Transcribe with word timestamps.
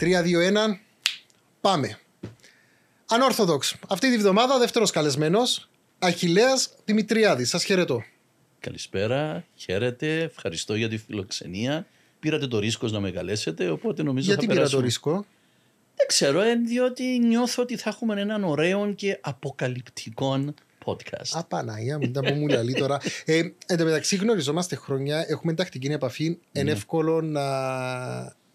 3-2-1. 0.00 0.06
Πάμε. 1.60 1.98
Ανόρθοδοξ. 3.08 3.74
Αυτή 3.88 4.10
τη 4.10 4.18
βδομάδα 4.18 4.58
δεύτερος 4.58 4.90
καλεσμένος. 4.90 5.68
Αχηλέα 5.98 6.52
Δημητριάδης. 6.84 7.48
Σας 7.48 7.64
χαιρετώ. 7.64 8.02
Καλησπέρα, 8.60 9.44
χαίρετε, 9.54 10.20
ευχαριστώ 10.22 10.74
για 10.74 10.88
τη 10.88 10.96
φιλοξενία. 10.98 11.86
Πήρατε 12.20 12.46
το 12.46 12.58
ρίσκο 12.58 12.86
να 12.88 13.00
με 13.00 13.10
καλέσετε, 13.10 13.68
οπότε 13.68 14.02
νομίζω 14.02 14.26
Γιατί 14.26 14.40
θα 14.40 14.46
πήρα 14.46 14.54
περάσουμε. 14.54 14.80
το 14.80 14.86
ρίσκο; 14.86 15.12
Δεν 15.96 16.06
ξέρω, 16.06 16.40
ε, 16.40 16.54
διότι 16.54 17.18
νιώθω 17.18 17.62
ότι 17.62 17.76
θα 17.76 17.90
έχουμε 17.90 18.20
έναν 18.20 18.44
ωραίο 18.44 18.92
και 18.94 19.18
αποκαλυπτικό 19.20 20.54
podcast. 20.84 21.28
Α, 21.32 21.44
Παναγία 21.44 21.98
μου, 21.98 22.10
τα 22.10 22.20
που 22.20 22.34
μου 22.34 22.46
λέει 22.48 22.72
τώρα. 22.78 22.98
Ε, 23.24 23.38
εν 23.66 23.76
τω 23.78 23.84
μεταξύ 23.84 24.16
γνωριζόμαστε 24.16 24.76
χρόνια, 24.76 25.24
έχουμε 25.28 25.54
τακτική 25.54 25.86
επαφή. 25.86 26.24
Είναι 26.24 26.64
Ναι. 26.64 26.70
εύκολο 26.70 27.20
να 27.20 27.42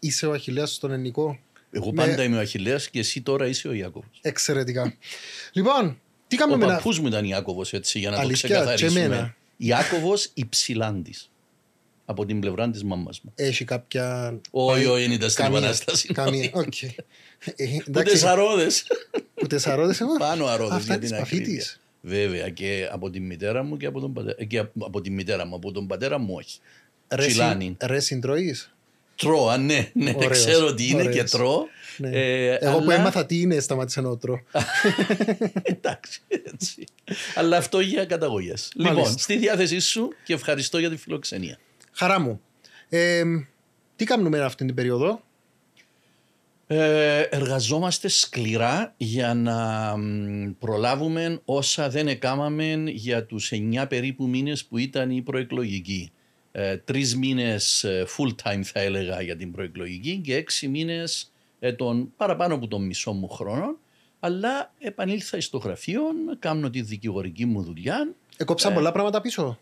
είσαι 0.06 0.26
ο 0.28 0.32
Αχηλέας 0.32 0.74
στον 0.74 0.92
ελληνικό. 0.92 1.40
Εγώ 1.72 1.92
με- 1.94 2.06
πάντα 2.06 2.24
είμαι 2.24 2.38
ο 2.38 2.40
Αχιλέας 2.40 2.90
και 2.90 3.00
εσύ 3.00 3.22
τώρα 3.22 3.48
είσαι 3.48 3.68
ο 3.68 3.72
Ιάκωβος. 3.74 4.20
Εξαιρετικά. 4.22 4.94
λοιπόν, 5.54 6.00
τι 6.28 6.36
Ο 6.36 6.40
κάνουμε 6.40 6.66
να... 6.66 6.74
παππούς 6.76 7.00
μου 7.00 7.08
ήταν 7.08 7.26
Ιάκωβος 7.26 7.74
έτσι 7.74 8.00
για 8.00 8.10
να 8.10 8.18
Αλήθεια, 8.18 8.50
το 8.50 8.54
και 8.56 8.60
ξεκαθαρίσουμε. 8.62 9.00
εμένα. 9.02 9.36
Ιάκωβος 9.58 10.30
Υψηλάντης. 10.34 11.30
Από 12.08 12.26
την 12.26 12.40
πλευρά 12.40 12.70
της 12.70 12.84
μάμας 12.84 13.22
μου. 13.22 13.32
Έχει 13.36 13.66
κάποια... 13.66 14.38
Όχι, 14.52 14.86
όχι, 14.86 15.02
δεν 15.02 15.12
ήταν 15.12 15.30
στην 15.30 15.44
Καμία- 15.44 15.58
Επανάσταση. 15.60 16.08
Καμία, 16.14 16.50
οκ. 16.54 16.82
Ε, 16.84 16.94
Που 17.56 17.84
εντάξει, 17.88 18.12
τεσσαρόδες. 18.14 18.88
που 19.34 19.48
τεσσαρόδες 19.48 20.02
εγώ. 20.02 20.18
Πάνω 20.18 20.46
αρρώδες 20.46 20.76
Αυτά 20.76 20.92
για 20.94 21.00
της 21.02 21.10
την 21.10 21.18
παφίτης. 21.20 21.46
ακρίβεια. 22.02 22.26
Βέβαια 22.28 22.50
και 22.50 22.90
από 22.92 23.10
τη 23.10 23.20
μητέρα 23.20 23.64
μου 23.64 23.78
και 23.78 23.86
από 23.86 24.00
τον 24.00 24.14
πατέρα, 24.14 24.44
και 24.44 24.58
από- 24.58 24.86
από 24.86 25.02
τη 25.02 25.10
μητέρα 25.10 25.46
μου, 25.46 25.56
από 25.56 25.72
τον 25.72 25.88
πατέρα 25.88 26.18
μου 26.18 26.34
όχι. 26.38 26.60
Ρε 27.10 27.22
συν- 27.22 27.32
Τσιλάνι. 27.32 27.78
Ρε 27.84 28.00
συντροής. 28.00 28.75
Τρώω, 29.16 29.48
α, 29.50 29.58
ναι, 29.58 29.90
ναι, 29.94 30.14
Ωραίος, 30.16 30.32
ξέρω 30.46 30.74
τι 30.74 30.88
είναι 30.90 31.02
ωραίος. 31.02 31.16
και 31.16 31.24
τρώω. 31.24 31.66
Ναι. 31.98 32.10
Ε, 32.10 32.58
Εγώ 32.62 32.78
που 32.78 32.84
αλλά- 32.84 32.94
έμαθα 32.96 33.26
τι 33.26 33.40
είναι, 33.42 33.60
σταμάτησα 33.60 34.02
να 34.02 34.18
τρώω. 34.18 34.40
Εντάξει, 35.64 36.22
έτσι. 36.54 36.84
Αλλά 37.36 37.58
αυτό 37.58 37.80
για 37.80 38.06
καταγωγές. 38.06 38.72
Λοιπόν, 38.76 38.94
Μάλιστα. 38.94 39.18
στη 39.18 39.38
διάθεσή 39.38 39.80
σου 39.80 40.08
και 40.24 40.34
ευχαριστώ 40.34 40.78
για 40.78 40.90
τη 40.90 40.98
φιλοξενία. 40.98 41.58
Χαρά 41.92 42.20
μου. 42.20 42.42
Ε, 42.90 43.24
τι 43.96 44.06
κάνουμε 44.06 44.40
αυτή 44.42 44.66
την 44.66 44.76
περίοδο; 44.76 45.24
Ε, 46.68 47.20
εργαζόμαστε 47.22 48.08
σκληρά 48.08 48.94
για 48.98 49.34
να 49.34 49.58
μ, 49.98 50.52
προλάβουμε 50.60 51.42
όσα 51.46 51.90
δεν 51.90 52.08
έκαναμε 52.08 52.84
για 52.88 53.24
τους 53.26 53.52
9 53.52 53.86
περίπου 53.90 54.28
μήνες 54.28 54.66
που 54.66 54.78
ήταν 54.78 55.10
η 55.12 55.22
προεκλογική. 55.22 56.12
Ε, 56.58 56.78
τρεις 56.78 57.16
μήνες 57.16 57.84
ε, 57.84 58.06
full 58.18 58.32
time 58.44 58.62
θα 58.64 58.80
έλεγα 58.80 59.22
για 59.22 59.36
την 59.36 59.52
προεκλογική 59.52 60.18
και 60.24 60.36
έξι 60.36 60.68
μήνες 60.68 61.32
ε, 61.60 61.74
τον, 61.74 62.14
παραπάνω 62.18 62.56
από 62.56 62.68
τον 62.68 62.86
μισό 62.86 63.12
μου 63.12 63.28
χρόνο. 63.28 63.78
Αλλά 64.20 64.74
επανήλθα 64.80 65.42
στο 65.42 65.58
γραφείο, 65.58 66.02
κάνω 66.40 66.70
τη 66.70 66.82
δικηγορική 66.82 67.46
μου 67.46 67.64
δουλειά. 67.64 68.14
Εκόψαν 68.38 68.72
Ε. 68.72 68.76
πολλά 68.76 68.92
πράγματα 68.92 69.22
πίσω; 69.22 69.60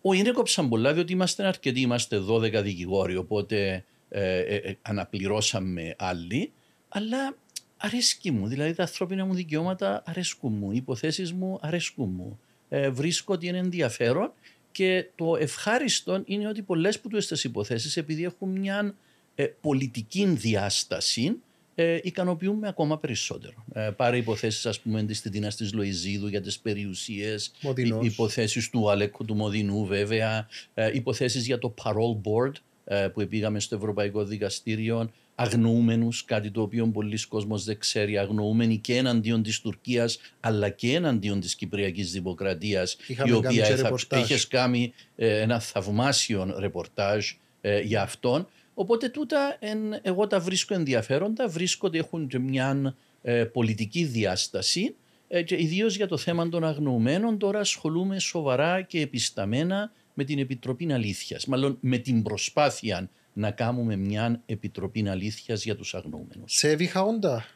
Όχι, 0.00 0.20
είναι 0.20 0.30
κόψαν 0.30 0.68
πολλά, 0.68 0.92
διότι 0.92 1.12
είμαστε 1.12 1.46
αρκετοί, 1.46 1.80
είμαστε 1.80 2.20
12 2.28 2.62
δικηγόροι, 2.62 3.16
οπότε 3.16 3.84
ε, 4.08 4.38
ε, 4.38 4.54
ε, 4.54 4.76
αναπληρώσαμε 4.82 5.94
άλλοι. 5.98 6.52
Αλλά 6.88 7.36
αρέσκει 7.76 8.30
μου, 8.30 8.46
δηλαδή 8.46 8.74
τα 8.74 8.82
ανθρώπινα 8.82 9.24
μου 9.24 9.34
δικαιώματα 9.34 10.02
αρέσκουν 10.06 10.52
μου, 10.52 10.72
οι 10.72 10.76
υποθέσεις 10.76 11.32
μου 11.32 11.58
αρέσκουν 11.62 12.10
μου. 12.16 12.38
Ε, 12.68 12.90
βρίσκω 12.90 13.34
ότι 13.34 13.46
είναι 13.46 13.58
ενδιαφέρον 13.58 14.32
και 14.74 15.06
το 15.14 15.36
ευχάριστο 15.36 16.22
είναι 16.24 16.48
ότι 16.48 16.62
πολλές 16.62 17.00
που 17.00 17.08
τις 17.08 17.44
υποθέσεις 17.44 17.96
επειδή 17.96 18.24
έχουν 18.24 18.48
μια 18.48 18.94
ε, 19.34 19.44
πολιτική 19.44 20.26
διάσταση 20.26 21.36
ε, 21.74 21.98
ικανοποιούν 22.02 22.58
με 22.58 22.68
ακόμα 22.68 22.98
περισσότερο. 22.98 23.64
Ε, 23.72 23.90
πάρε 23.96 24.16
υποθέσεις 24.16 24.66
ας 24.66 24.80
πούμε 24.80 25.02
της 25.02 25.20
Τιτίνας 25.20 25.56
της 25.56 25.72
Λοϊζίδου 25.72 26.26
για 26.26 26.40
τις 26.40 26.58
περιουσίες, 26.58 27.52
Μοδινός. 27.62 28.04
οι 28.04 28.06
υποθέσεις 28.06 28.70
του 28.70 28.90
Αλέκου 28.90 29.24
του 29.24 29.34
Μοδινού 29.34 29.86
βέβαια, 29.86 30.48
ε, 30.74 30.90
υποθέσεις 30.94 31.46
για 31.46 31.58
το 31.58 31.74
Parole 31.82 32.20
Board 32.28 32.52
ε, 32.84 33.08
που 33.08 33.26
πήγαμε 33.28 33.60
στο 33.60 33.76
Ευρωπαϊκό 33.76 34.24
Δικαστήριο, 34.24 35.10
αγνοούμενους, 35.34 36.24
κάτι 36.24 36.50
το 36.50 36.62
οποίο 36.62 36.86
πολλοί 36.86 37.26
κόσμος 37.26 37.64
δεν 37.64 37.78
ξέρει, 37.78 38.18
αγνοούμενοι 38.18 38.78
και 38.78 38.96
εναντίον 38.96 39.42
της 39.42 39.60
Τουρκίας 39.60 40.18
αλλά 40.40 40.68
και 40.68 40.94
εναντίον 40.94 41.40
της 41.40 41.54
Κυπριακής 41.54 42.12
Δημοκρατίας 42.12 42.96
Είχαμε 43.06 43.30
η 43.30 43.40
κάνει 43.40 43.46
οποία 43.46 43.68
και 43.68 43.74
θα, 43.74 43.82
ρεπορτάζ. 43.82 44.22
είχες 44.22 44.48
κάνει 44.48 44.92
ε, 45.16 45.40
ένα 45.40 45.60
θαυμάσιο 45.60 46.54
ρεπορτάζ 46.58 47.30
ε, 47.60 47.80
για 47.80 48.02
αυτόν. 48.02 48.48
Οπότε 48.74 49.08
τούτα 49.08 49.56
εν, 49.60 49.78
εγώ 50.02 50.26
τα 50.26 50.40
βρίσκω 50.40 50.74
ενδιαφέροντα, 50.74 51.48
βρίσκω 51.48 51.86
ότι 51.86 51.98
έχουν 51.98 52.26
και 52.26 52.38
μια 52.38 52.94
ε, 53.22 53.44
πολιτική 53.44 54.04
διάσταση 54.04 54.94
ε, 55.28 55.42
και 55.42 55.62
ιδίως 55.62 55.96
για 55.96 56.06
το 56.06 56.16
θέμα 56.16 56.48
των 56.48 56.64
αγνοωμένων 56.64 57.38
τώρα 57.38 57.58
ασχολούμαι 57.58 58.18
σοβαρά 58.18 58.82
και 58.82 59.00
επισταμένα 59.00 59.92
με 60.14 60.24
την 60.24 60.38
Επιτροπή 60.38 60.92
Αλήθειας, 60.92 61.46
μάλλον 61.46 61.76
με 61.80 61.98
την 61.98 62.22
προσπάθεια 62.22 63.10
να 63.34 63.50
κάνουμε 63.50 63.96
μια 63.96 64.42
Επιτροπή 64.46 65.08
Αλήθειας 65.08 65.64
για 65.64 65.76
τους 65.76 65.94
αγνοούμενους. 65.94 66.52
Σε 66.52 66.70
έβηχα 66.70 67.02
όντα. 67.02 67.46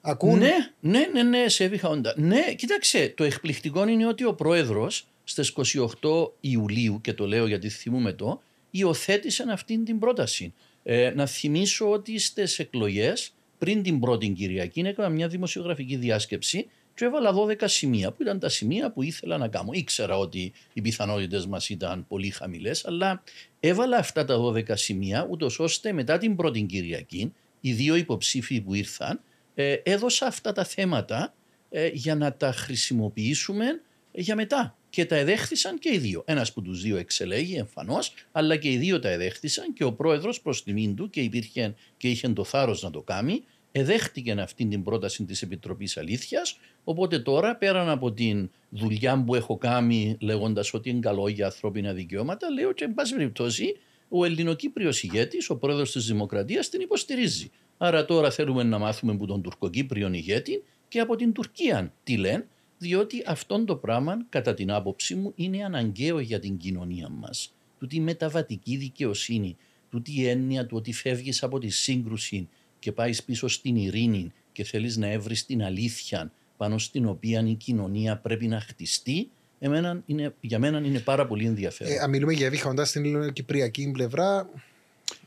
Ακούν; 0.00 0.38
Ναι, 0.38 0.52
ναι, 0.80 1.08
ναι, 1.12 1.22
ναι, 1.22 1.48
σε 1.48 1.64
έβηχα 1.64 1.88
όντα. 1.88 2.14
Ναι, 2.16 2.54
κοίταξε, 2.54 3.12
το 3.16 3.24
εκπληκτικό 3.24 3.88
είναι 3.88 4.06
ότι 4.06 4.24
ο 4.24 4.34
πρόεδρος 4.34 5.06
στις 5.24 5.54
28 6.00 6.30
Ιουλίου, 6.40 7.00
και 7.00 7.12
το 7.12 7.26
λέω 7.26 7.46
γιατί 7.46 7.68
θυμούμε 7.68 8.12
το, 8.12 8.42
υιοθέτησε 8.70 9.44
αυτή 9.50 9.78
την 9.78 9.98
πρόταση. 9.98 10.54
Ε, 10.82 11.12
να 11.14 11.26
θυμίσω 11.26 11.90
ότι 11.90 12.18
στις 12.18 12.58
εκλογές, 12.58 13.32
πριν 13.58 13.82
την 13.82 14.00
πρώτη 14.00 14.28
Κυριακή, 14.28 14.80
έκανα 14.80 15.08
μια 15.08 15.28
δημοσιογραφική 15.28 15.96
διάσκεψη 15.96 16.66
και 16.98 17.04
έβαλα 17.04 17.34
12 17.34 17.62
σημεία, 17.64 18.12
που 18.12 18.22
ήταν 18.22 18.38
τα 18.38 18.48
σημεία 18.48 18.90
που 18.90 19.02
ήθελα 19.02 19.38
να 19.38 19.48
κάνω. 19.48 19.70
Ήξερα 19.72 20.18
ότι 20.18 20.52
οι 20.72 20.80
πιθανότητες 20.80 21.46
μας 21.46 21.68
ήταν 21.68 22.06
πολύ 22.06 22.30
χαμηλές, 22.30 22.86
αλλά 22.86 23.22
έβαλα 23.60 23.96
αυτά 23.96 24.24
τα 24.24 24.36
12 24.38 24.76
σημεία, 24.76 25.26
ούτως 25.30 25.58
ώστε 25.58 25.92
μετά 25.92 26.18
την 26.18 26.36
πρώτη 26.36 26.62
Κυριακή, 26.62 27.32
οι 27.60 27.72
δύο 27.72 27.94
υποψήφοι 27.94 28.60
που 28.60 28.74
ήρθαν, 28.74 29.20
ε, 29.54 29.72
έδωσα 29.72 30.26
αυτά 30.26 30.52
τα 30.52 30.64
θέματα 30.64 31.34
ε, 31.70 31.88
για 31.92 32.14
να 32.14 32.32
τα 32.32 32.52
χρησιμοποιήσουμε 32.52 33.64
ε, 34.12 34.20
για 34.20 34.34
μετά. 34.34 34.76
Και 34.90 35.04
τα 35.04 35.16
εδέχθησαν 35.16 35.78
και 35.78 35.94
οι 35.94 35.98
δύο. 35.98 36.22
Ένας 36.26 36.52
που 36.52 36.62
τους 36.62 36.82
δύο 36.82 36.96
εξελέγει 36.96 37.54
εμφανώς, 37.54 38.12
αλλά 38.32 38.56
και 38.56 38.70
οι 38.70 38.76
δύο 38.76 38.98
τα 38.98 39.08
εδέχθησαν 39.08 39.72
και 39.72 39.84
ο 39.84 39.92
πρόεδρος 39.92 40.40
προς 40.40 40.62
τιμήν 40.62 40.94
του 40.96 41.10
και 41.10 41.20
υπήρχε 41.20 41.74
και 41.96 42.08
είχε 42.08 42.28
το 42.28 42.44
θάρρος 42.44 42.82
να 42.82 42.90
το 42.90 43.00
κάνει, 43.00 43.44
εδέχτηκε 43.72 44.32
αυτή 44.32 44.66
την 44.66 44.82
πρόταση 44.82 45.24
της 45.24 45.42
Επιτροπής 45.42 45.96
Αλήθειας. 45.96 46.58
Οπότε 46.84 47.18
τώρα, 47.18 47.56
πέραν 47.56 47.88
από 47.88 48.12
την 48.12 48.50
δουλειά 48.68 49.24
που 49.24 49.34
έχω 49.34 49.56
κάνει 49.56 50.16
λέγοντας 50.20 50.74
ότι 50.74 50.90
είναι 50.90 51.00
καλό 51.00 51.28
για 51.28 51.46
ανθρώπινα 51.46 51.92
δικαιώματα, 51.92 52.50
λέω 52.50 52.72
και 52.72 52.84
εν 52.84 52.94
πάση 52.94 53.14
περιπτώσει 53.14 53.76
ο 54.08 54.24
Ελληνοκύπριος 54.24 55.02
ηγέτης, 55.02 55.50
ο 55.50 55.56
πρόεδρος 55.56 55.92
της 55.92 56.06
Δημοκρατίας, 56.06 56.68
την 56.68 56.80
υποστηρίζει. 56.80 57.50
Άρα 57.78 58.04
τώρα 58.04 58.30
θέλουμε 58.30 58.62
να 58.62 58.78
μάθουμε 58.78 59.12
από 59.12 59.26
τον 59.26 59.42
Τουρκοκύπριο 59.42 60.12
ηγέτη 60.12 60.62
και 60.88 61.00
από 61.00 61.16
την 61.16 61.32
Τουρκία 61.32 61.92
τι 62.02 62.16
λένε, 62.16 62.46
διότι 62.78 63.22
αυτόν 63.26 63.66
το 63.66 63.76
πράγμα, 63.76 64.26
κατά 64.28 64.54
την 64.54 64.70
άποψή 64.70 65.14
μου, 65.14 65.32
είναι 65.34 65.64
αναγκαίο 65.64 66.20
για 66.20 66.38
την 66.38 66.56
κοινωνία 66.56 67.08
μας. 67.08 67.52
Τούτη 67.78 67.96
η 67.96 68.00
μεταβατική 68.00 68.76
δικαιοσύνη, 68.76 69.56
τούτη 69.90 70.20
η 70.20 70.28
έννοια 70.28 70.66
του 70.66 70.76
ότι 70.76 70.92
φεύγεις 70.92 71.42
από 71.42 71.58
τη 71.58 71.68
σύγκρουση 71.68 72.48
και 72.78 72.92
πάεις 72.92 73.22
πίσω 73.22 73.48
στην 73.48 73.76
ειρήνη 73.76 74.32
και 74.52 74.64
θέλεις 74.64 74.96
να 74.96 75.06
έβρεις 75.06 75.46
την 75.46 75.62
αλήθεια 75.62 76.32
πάνω 76.56 76.78
στην 76.78 77.06
οποία 77.06 77.44
η 77.46 77.54
κοινωνία 77.54 78.16
πρέπει 78.16 78.46
να 78.46 78.60
χτιστεί, 78.60 79.28
εμένα 79.58 80.02
είναι, 80.06 80.34
για 80.40 80.58
μένα 80.58 80.78
είναι 80.78 80.98
πάρα 80.98 81.26
πολύ 81.26 81.46
ενδιαφέρον. 81.46 81.92
Ε, 81.92 81.98
αν 81.98 82.10
μιλούμε 82.10 82.32
για 82.32 82.46
έβηχα 82.46 82.68
όντα 82.68 82.84
στην 82.84 83.04
ελληνοκυπριακή 83.04 83.90
πλευρά. 83.92 84.50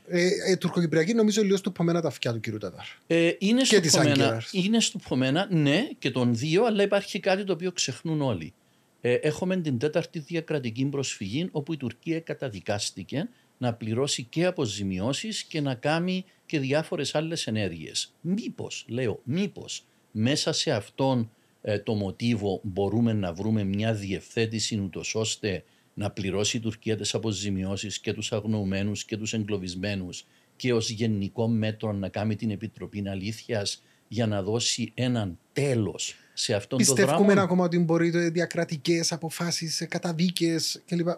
Ε, 0.08 0.28
ε, 0.46 0.56
τουρκοκυπριακή 0.56 1.14
νομίζω 1.14 1.42
λίγο 1.42 1.60
του 1.60 1.72
πομένα 1.72 2.00
τα 2.00 2.08
αυτιά 2.08 2.32
του 2.32 2.40
κύριου 2.40 2.58
Τατάρ. 2.58 2.84
Ε, 3.06 3.32
είναι, 3.38 3.60
Και 3.60 3.66
στο 3.66 3.80
της 3.80 3.92
Πομένα, 3.92 4.12
Άγκυρας. 4.12 4.50
είναι 4.52 4.80
στο 4.80 4.98
Πομένα, 5.08 5.48
ναι, 5.50 5.88
και 5.98 6.10
των 6.10 6.36
δύο, 6.36 6.64
αλλά 6.64 6.82
υπάρχει 6.82 7.20
κάτι 7.20 7.44
το 7.44 7.52
οποίο 7.52 7.72
ξεχνούν 7.72 8.20
όλοι. 8.20 8.52
Ε, 9.00 9.14
έχουμε 9.14 9.56
την 9.56 9.78
τέταρτη 9.78 10.18
διακρατική 10.18 10.84
προσφυγή, 10.84 11.48
όπου 11.52 11.72
η 11.72 11.76
Τουρκία 11.76 12.20
καταδικάστηκε 12.20 13.28
να 13.62 13.74
πληρώσει 13.74 14.22
και 14.22 14.44
αποζημιώσεις 14.44 15.42
και 15.42 15.60
να 15.60 15.74
κάνει 15.74 16.24
και 16.46 16.58
διάφορες 16.58 17.14
άλλες 17.14 17.46
ενέργειες. 17.46 18.12
Μήπως, 18.20 18.84
λέω, 18.88 19.20
μήπως 19.24 19.84
μέσα 20.10 20.52
σε 20.52 20.70
αυτόν 20.70 21.30
ε, 21.62 21.78
το 21.78 21.94
μοτίβο 21.94 22.60
μπορούμε 22.62 23.12
να 23.12 23.32
βρούμε 23.32 23.64
μια 23.64 23.94
διευθέτηση 23.94 24.80
ούτως 24.80 25.14
ώστε 25.14 25.64
να 25.94 26.10
πληρώσει 26.10 26.56
η 26.56 26.60
Τουρκία 26.60 26.96
τις 26.96 27.14
αποζημιώσεις 27.14 27.98
και 27.98 28.12
τους 28.12 28.32
αγνοωμένους 28.32 29.04
και 29.04 29.16
τους 29.16 29.32
εγκλωβισμένους 29.32 30.24
και 30.56 30.72
ως 30.72 30.90
γενικό 30.90 31.48
μέτρο 31.48 31.92
να 31.92 32.08
κάνει 32.08 32.36
την 32.36 32.50
Επιτροπή 32.50 33.08
Αλήθειας 33.08 33.82
για 34.08 34.26
να 34.26 34.42
δώσει 34.42 34.92
έναν 34.94 35.38
τέλος 35.52 36.14
σε 36.32 36.54
αυτόν 36.54 36.78
τον 36.78 36.86
Πιστεύουμε 36.86 37.26
δρόμο. 37.26 37.40
ακόμα 37.40 37.64
ότι 37.64 37.78
μπορεί 37.78 38.10
διακρατικές 38.28 39.12
αποφάσεις, 39.12 39.86
καταδίκες 39.88 40.82
κλπ. 40.86 41.08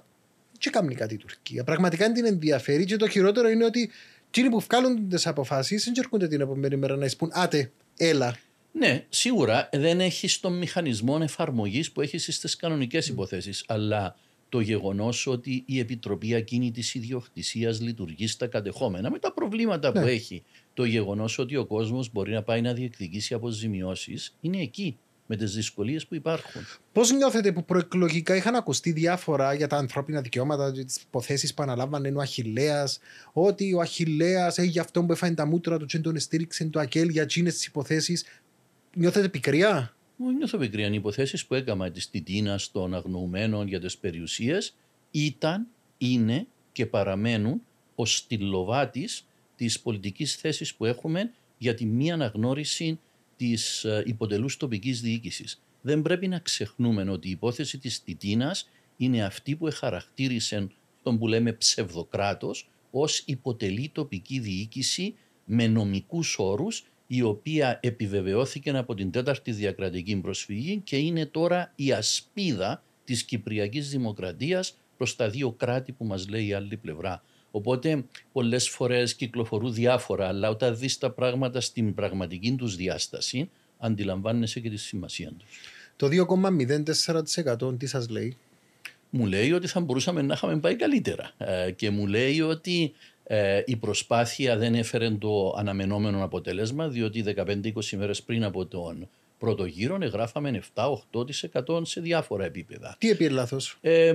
Και 0.64 0.70
κάνει 0.70 0.94
κάτι 0.94 1.14
η 1.14 1.16
Τουρκία. 1.16 1.64
Πραγματικά 1.64 2.12
την 2.12 2.24
ενδιαφέρει 2.24 2.84
και 2.84 2.96
το 2.96 3.08
χειρότερο 3.08 3.48
είναι 3.48 3.64
ότι 3.64 3.90
Εκείνοι 4.28 4.48
που 4.48 4.60
βγάλουν 4.60 5.08
τις 5.08 5.26
αποφάσεις 5.26 5.84
δεν 5.84 5.94
έρχονται 5.96 6.28
την 6.28 6.40
επόμενη 6.40 6.76
μέρα 6.76 6.96
να 6.96 7.04
εισπούν 7.04 7.30
Άτε, 7.32 7.70
έλα. 7.96 8.36
Ναι, 8.72 9.04
σίγουρα 9.08 9.68
δεν 9.72 10.00
έχει 10.00 10.40
τον 10.40 10.58
μηχανισμό 10.58 11.18
εφαρμογής 11.22 11.92
που 11.92 12.00
έχεις 12.00 12.34
στις 12.36 12.56
κανονικές 12.56 13.08
υποθέσεις. 13.08 13.64
Αλλά 13.66 14.16
το 14.48 14.60
γεγονός 14.60 15.26
ότι 15.26 15.62
η 15.66 15.78
Επιτροπή 15.78 16.34
Ακίνητης 16.34 16.94
Ιδιοκτησίας 16.94 17.80
λειτουργεί 17.80 18.26
στα 18.26 18.46
κατεχόμενα 18.46 19.10
με 19.10 19.18
τα 19.18 19.32
προβλήματα 19.32 19.92
Ναι. 19.92 20.00
που 20.00 20.06
έχει, 20.06 20.42
το 20.74 20.84
γεγονός 20.84 21.38
ότι 21.38 21.56
ο 21.56 21.64
κόσμος 21.64 22.12
μπορεί 22.12 22.32
να 22.32 22.42
πάει 22.42 22.60
να 22.60 22.72
διεκδικήσει 22.72 23.34
αποζημιώσεις, 23.34 24.36
είναι 24.40 24.60
εκεί 24.60 24.96
με 25.26 25.36
τις 25.36 25.54
δυσκολίες 25.54 26.06
που 26.06 26.14
υπάρχουν. 26.14 26.66
Πώς 26.92 27.12
νιώθετε 27.12 27.52
που 27.52 27.64
προεκλογικά 27.64 28.36
είχαν 28.36 28.54
ακουστεί 28.54 28.92
διάφορα 28.92 29.54
για 29.54 29.66
τα 29.66 29.76
ανθρώπινα 29.76 30.20
δικαιώματα, 30.20 30.72
τις 30.72 30.96
υποθέσεις 30.96 31.54
που 31.54 31.62
αναλάμβανε 31.62 32.10
ο 32.10 32.20
Αχηλέα, 32.20 32.88
ότι 33.32 33.74
ο 33.74 33.80
Αχηλέα 33.80 34.46
έχει 34.46 34.66
για 34.66 34.82
αυτόν 34.82 35.06
που 35.06 35.12
έφανε 35.12 35.34
τα 35.34 35.46
μούτρα 35.46 35.78
του 35.78 35.86
και 35.86 35.98
τον 35.98 36.18
στήριξε 36.18 36.64
το 36.64 36.80
ΑΚΕΛ 36.80 37.08
για 37.08 37.22
εκείνες 37.22 37.54
τις 37.54 37.66
υποθέσεις. 37.66 38.24
Νιώθετε 38.94 39.28
πικρία; 39.28 39.94
Μου 40.16 40.30
νιώθω 40.30 40.58
πικρία. 40.58 40.88
Οι 40.88 40.94
υποθέσεις 40.94 41.46
που 41.46 41.54
έκανα 41.54 41.90
της 41.90 42.10
Τιτίνας 42.10 42.70
των 42.70 42.94
αγνοουμένων 42.94 43.68
για 43.68 43.80
τις 43.80 43.98
περιουσίες 43.98 44.76
ήταν, 45.10 45.66
είναι 45.98 46.46
και 46.72 46.86
παραμένουν 46.86 47.62
ο 47.94 48.06
στυλοβάτης 48.06 49.26
της 49.56 49.80
πολιτικής 49.80 50.34
θέσης 50.34 50.74
που 50.74 50.84
έχουμε 50.84 51.30
για 51.58 51.74
τη 51.74 51.84
μη 51.84 52.12
αναγνώριση 52.12 52.98
της 53.36 53.86
υποτελούς 54.04 54.56
τοπικής 54.56 55.00
διοίκησης. 55.00 55.62
Δεν 55.80 56.02
πρέπει 56.02 56.28
να 56.28 56.38
ξεχνούμε 56.38 57.10
ότι 57.10 57.28
η 57.28 57.30
υπόθεση 57.30 57.78
της 57.78 58.02
Τιτίνας 58.02 58.68
είναι 58.96 59.24
αυτή 59.24 59.56
που 59.56 59.68
χαρακτήρισε 59.72 60.68
τον 61.02 61.18
που 61.18 61.28
λέμε 61.28 61.52
ψευδοκράτος 61.52 62.68
ως 62.90 63.22
υποτελή 63.26 63.88
τοπική 63.88 64.38
διοίκηση 64.38 65.14
με 65.44 65.66
νομικούς 65.66 66.38
όρους 66.38 66.84
η 67.06 67.22
οποία 67.22 67.78
επιβεβαιώθηκε 67.82 68.70
από 68.70 68.94
την 68.94 69.10
τέταρτη 69.10 69.52
διακρατική 69.52 70.16
προσφυγή 70.16 70.80
και 70.84 70.96
είναι 70.96 71.26
τώρα 71.26 71.72
η 71.76 71.92
ασπίδα 71.92 72.82
της 73.04 73.24
Κυπριακής 73.24 73.90
Δημοκρατίας 73.90 74.76
προς 74.96 75.16
τα 75.16 75.30
δύο 75.30 75.52
κράτη 75.52 75.92
που 75.92 76.04
μας 76.04 76.28
λέει 76.28 76.46
η 76.46 76.52
άλλη 76.52 76.76
πλευρά. 76.76 77.22
Οπότε 77.56 78.04
πολλές 78.32 78.68
φορές 78.68 79.14
κυκλοφορούν 79.14 79.74
διάφορα, 79.74 80.28
αλλά 80.28 80.48
όταν 80.48 80.76
δεις 80.76 80.98
τα 80.98 81.10
πράγματα 81.10 81.60
στην 81.60 81.94
πραγματική 81.94 82.54
τους 82.54 82.76
διάσταση, 82.76 83.50
αντιλαμβάνεσαι 83.78 84.60
και 84.60 84.70
τη 84.70 84.76
σημασία 84.76 85.32
τους. 85.38 85.60
Το 85.96 86.08
2,04% 87.66 87.78
τι 87.78 87.86
σας 87.86 88.08
λέει; 88.08 88.36
Μου 89.10 89.26
λέει 89.26 89.52
ότι 89.52 89.66
θα 89.66 89.80
μπορούσαμε 89.80 90.22
να 90.22 90.34
είχαμε 90.34 90.58
πάει 90.58 90.76
καλύτερα 90.76 91.32
ε, 91.38 91.70
και 91.70 91.90
μου 91.90 92.06
λέει 92.06 92.40
ότι 92.40 92.92
ε, 93.24 93.62
η 93.66 93.76
προσπάθεια 93.76 94.56
δεν 94.56 94.74
έφερε 94.74 95.10
το 95.10 95.54
αναμενόμενο 95.56 96.24
αποτέλεσμα 96.24 96.88
διότι 96.88 97.24
15-20 97.36 97.72
μέρες 97.96 98.22
πριν 98.22 98.44
από 98.44 98.66
τον 98.66 99.08
πρώτο 99.38 99.64
γύρο 99.64 99.98
εγγράφαμε 100.00 100.62
7-8% 100.74 101.80
σε 101.82 102.00
διάφορα 102.00 102.44
επίπεδα. 102.44 102.96
Τι 102.98 103.10
έπειε 103.10 103.28
λάθος; 103.28 103.78
Ε, 103.80 104.14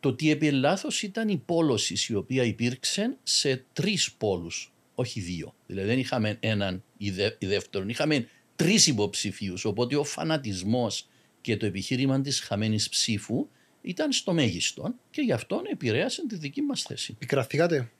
το 0.00 0.14
τι 0.14 0.30
έπιε 0.30 0.50
λάθος 0.50 1.02
ήταν 1.02 1.28
η 1.28 1.42
πόλωση 1.46 2.12
η 2.12 2.14
οποία 2.14 2.42
υπήρξε 2.44 3.16
σε 3.22 3.64
τρεις 3.72 4.12
πόλους, 4.12 4.72
όχι 4.94 5.20
δύο. 5.20 5.54
Δηλαδή 5.66 5.88
δεν 5.88 5.98
είχαμε 5.98 6.36
έναν 6.40 6.82
ή, 6.96 7.10
δε, 7.10 7.30
ή 7.38 7.46
δεύτερον, 7.46 7.88
είχαμε 7.88 8.28
τρεις 8.56 8.86
υποψηφίους, 8.86 9.64
οπότε 9.64 9.96
ο 9.96 10.04
φανατισμός 10.04 11.08
και 11.40 11.56
το 11.56 11.66
επιχείρημα 11.66 12.20
της 12.20 12.40
χαμένης 12.40 12.88
ψήφου 12.88 13.48
ήταν 13.82 14.12
στο 14.12 14.32
μέγιστο 14.32 14.94
και 15.10 15.20
γι' 15.22 15.32
αυτό 15.32 15.62
επηρέασε 15.70 16.26
τη 16.26 16.36
δική 16.36 16.62
μας 16.62 16.82
θέση. 16.82 17.12
Πικραθήκατε. 17.12 17.90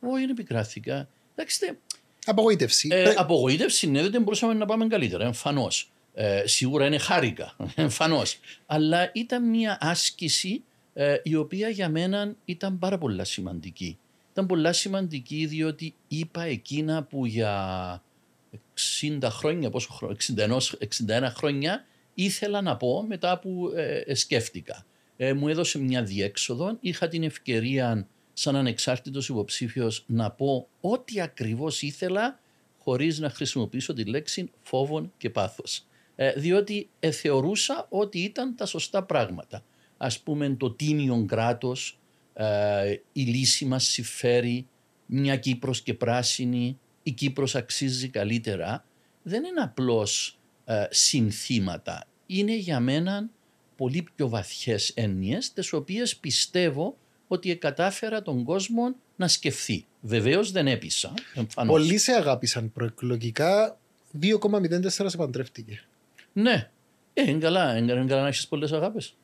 Όχι, 0.00 0.20
δεν 0.20 0.30
επικράθηκα. 0.30 1.08
Εντάξει, 1.34 1.78
Απογοήτευση. 2.24 2.88
ε, 2.92 3.02
Πρέ- 3.02 3.18
απογοήτευση 3.18 3.90
ναι, 3.90 4.08
δεν 4.08 4.22
μπορούσαμε 4.22 4.54
να 4.54 4.66
πάμε 4.66 4.86
καλύτερα, 4.86 5.24
εμφανώς. 5.24 5.90
Ε, 6.14 6.42
σίγουρα 6.46 6.86
είναι 6.86 6.98
χάρηκα, 6.98 7.56
εμφανώς. 7.74 8.38
Αλλά 8.66 9.10
ήταν 9.14 9.48
μια 9.48 9.78
άσκηση 9.80 10.62
ε, 10.98 11.16
η 11.22 11.34
οποία 11.34 11.68
για 11.68 11.88
μένα 11.88 12.34
ήταν 12.44 12.78
πάρα 12.78 12.98
πολύ 12.98 13.24
σημαντική. 13.24 13.98
Ήταν 14.32 14.46
πολύ 14.46 14.74
σημαντική 14.74 15.46
διότι 15.46 15.94
είπα 16.08 16.42
εκείνα 16.42 17.02
που 17.02 17.26
για 17.26 18.02
60 19.00 19.18
χρόνια, 19.22 19.70
πόσο 19.70 19.92
χρόνο, 19.92 20.16
61, 20.36 20.58
61 21.08 21.32
χρόνια 21.36 21.84
ήθελα 22.14 22.60
να 22.60 22.76
πω 22.76 23.04
μετά 23.08 23.38
που 23.38 23.72
ε, 23.74 24.14
σκέφτηκα. 24.14 24.86
Ε, 25.16 25.32
μου 25.32 25.48
έδωσε 25.48 25.78
μια 25.78 26.02
διέξοδο, 26.02 26.76
είχα 26.80 27.08
την 27.08 27.22
ευκαιρία 27.22 28.06
σαν 28.32 28.56
ανεξάρτητος 28.56 29.28
υποψήφιος 29.28 30.04
να 30.06 30.30
πω 30.30 30.68
ό,τι 30.80 31.20
ακριβώς 31.20 31.82
ήθελα 31.82 32.40
χωρίς 32.78 33.18
να 33.18 33.30
χρησιμοποιήσω 33.30 33.92
τη 33.92 34.04
λέξη 34.04 34.50
φόβων 34.62 35.12
και 35.18 35.30
πάθος. 35.30 35.86
Ε, 36.16 36.32
διότι 36.32 36.88
ε, 37.00 37.10
θεωρούσα 37.10 37.86
ότι 37.88 38.18
ήταν 38.18 38.56
τα 38.56 38.66
σωστά 38.66 39.02
πράγματα. 39.02 39.62
Ας 39.96 40.20
πούμε 40.20 40.54
το 40.58 40.70
τίμιον 40.70 41.26
κράτος, 41.26 41.98
ε, 42.34 42.96
η 43.12 43.22
λύση 43.22 43.64
μας 43.64 43.84
συμφέρει, 43.84 44.66
μια 45.06 45.36
Κύπρος 45.36 45.82
και 45.82 45.94
πράσινη, 45.94 46.78
η 47.02 47.12
Κύπρος 47.12 47.54
αξίζει 47.54 48.08
καλύτερα, 48.08 48.84
δεν 49.22 49.44
είναι 49.44 49.60
απλώς 49.60 50.38
ε, 50.64 50.86
συνθήματα. 50.90 52.06
Είναι 52.26 52.56
για 52.56 52.80
μένα 52.80 53.28
πολύ 53.76 54.06
πιο 54.14 54.28
βαθιές 54.28 54.88
έννοιες, 54.88 55.52
τις 55.52 55.72
οποίες 55.72 56.16
πιστεύω 56.16 56.96
ότι 57.28 57.56
κατάφερα 57.56 58.22
τον 58.22 58.44
κόσμο 58.44 58.94
να 59.16 59.28
σκεφτεί. 59.28 59.86
Βεβαίως 60.00 60.50
δεν 60.50 60.66
έπεισα, 60.66 61.14
εμφανώς. 61.34 61.72
Πολλοί 61.72 61.98
σε 61.98 62.12
αγάπησαν 62.12 62.72
προεκλογικά. 62.72 63.78
2,04 64.22 64.88
σε 64.88 65.16
παντρεύτηκε. 65.16 65.84
Ναι. 66.32 66.70
Ε, 67.14 67.30
είναι 67.30 67.38
καλά, 67.38 67.76
είναι 67.76 67.92
καλά 67.94 68.22
να 68.22 68.28
έχεις 68.28 68.48
πολλές 68.48 68.72
αγάπες. 68.72 69.16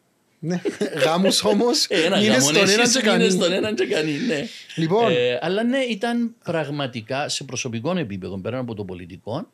Ναι. 0.45 0.61
Γάμους 1.05 1.45
όμως 1.45 1.87
Ε, 1.89 2.05
ένα 2.05 2.19
είναι 2.23 2.27
γάμο, 2.29 2.41
στον 2.41 2.53
ναι, 2.53 2.61
έναν 2.73 2.81
εσείς 2.81 2.93
και 2.93 3.09
είναι 3.09 3.19
κανεί. 3.19 3.31
στον 3.31 3.53
έναν 3.53 3.75
και 3.75 3.87
κανεί, 3.87 4.13
ναι. 4.13 4.47
Λοιπόν, 4.77 5.11
Ε, 5.11 5.39
αλλά 5.41 5.65
ναι, 5.65 5.79
ήταν 5.79 6.35
πραγματικά 6.45 7.29
σε 7.29 7.45
προσωπικό 7.45 7.99
επίπεδο, 7.99 8.39
πέραν 8.39 8.61
από 8.61 8.75
το 8.75 8.85
πολιτικό, 8.85 9.49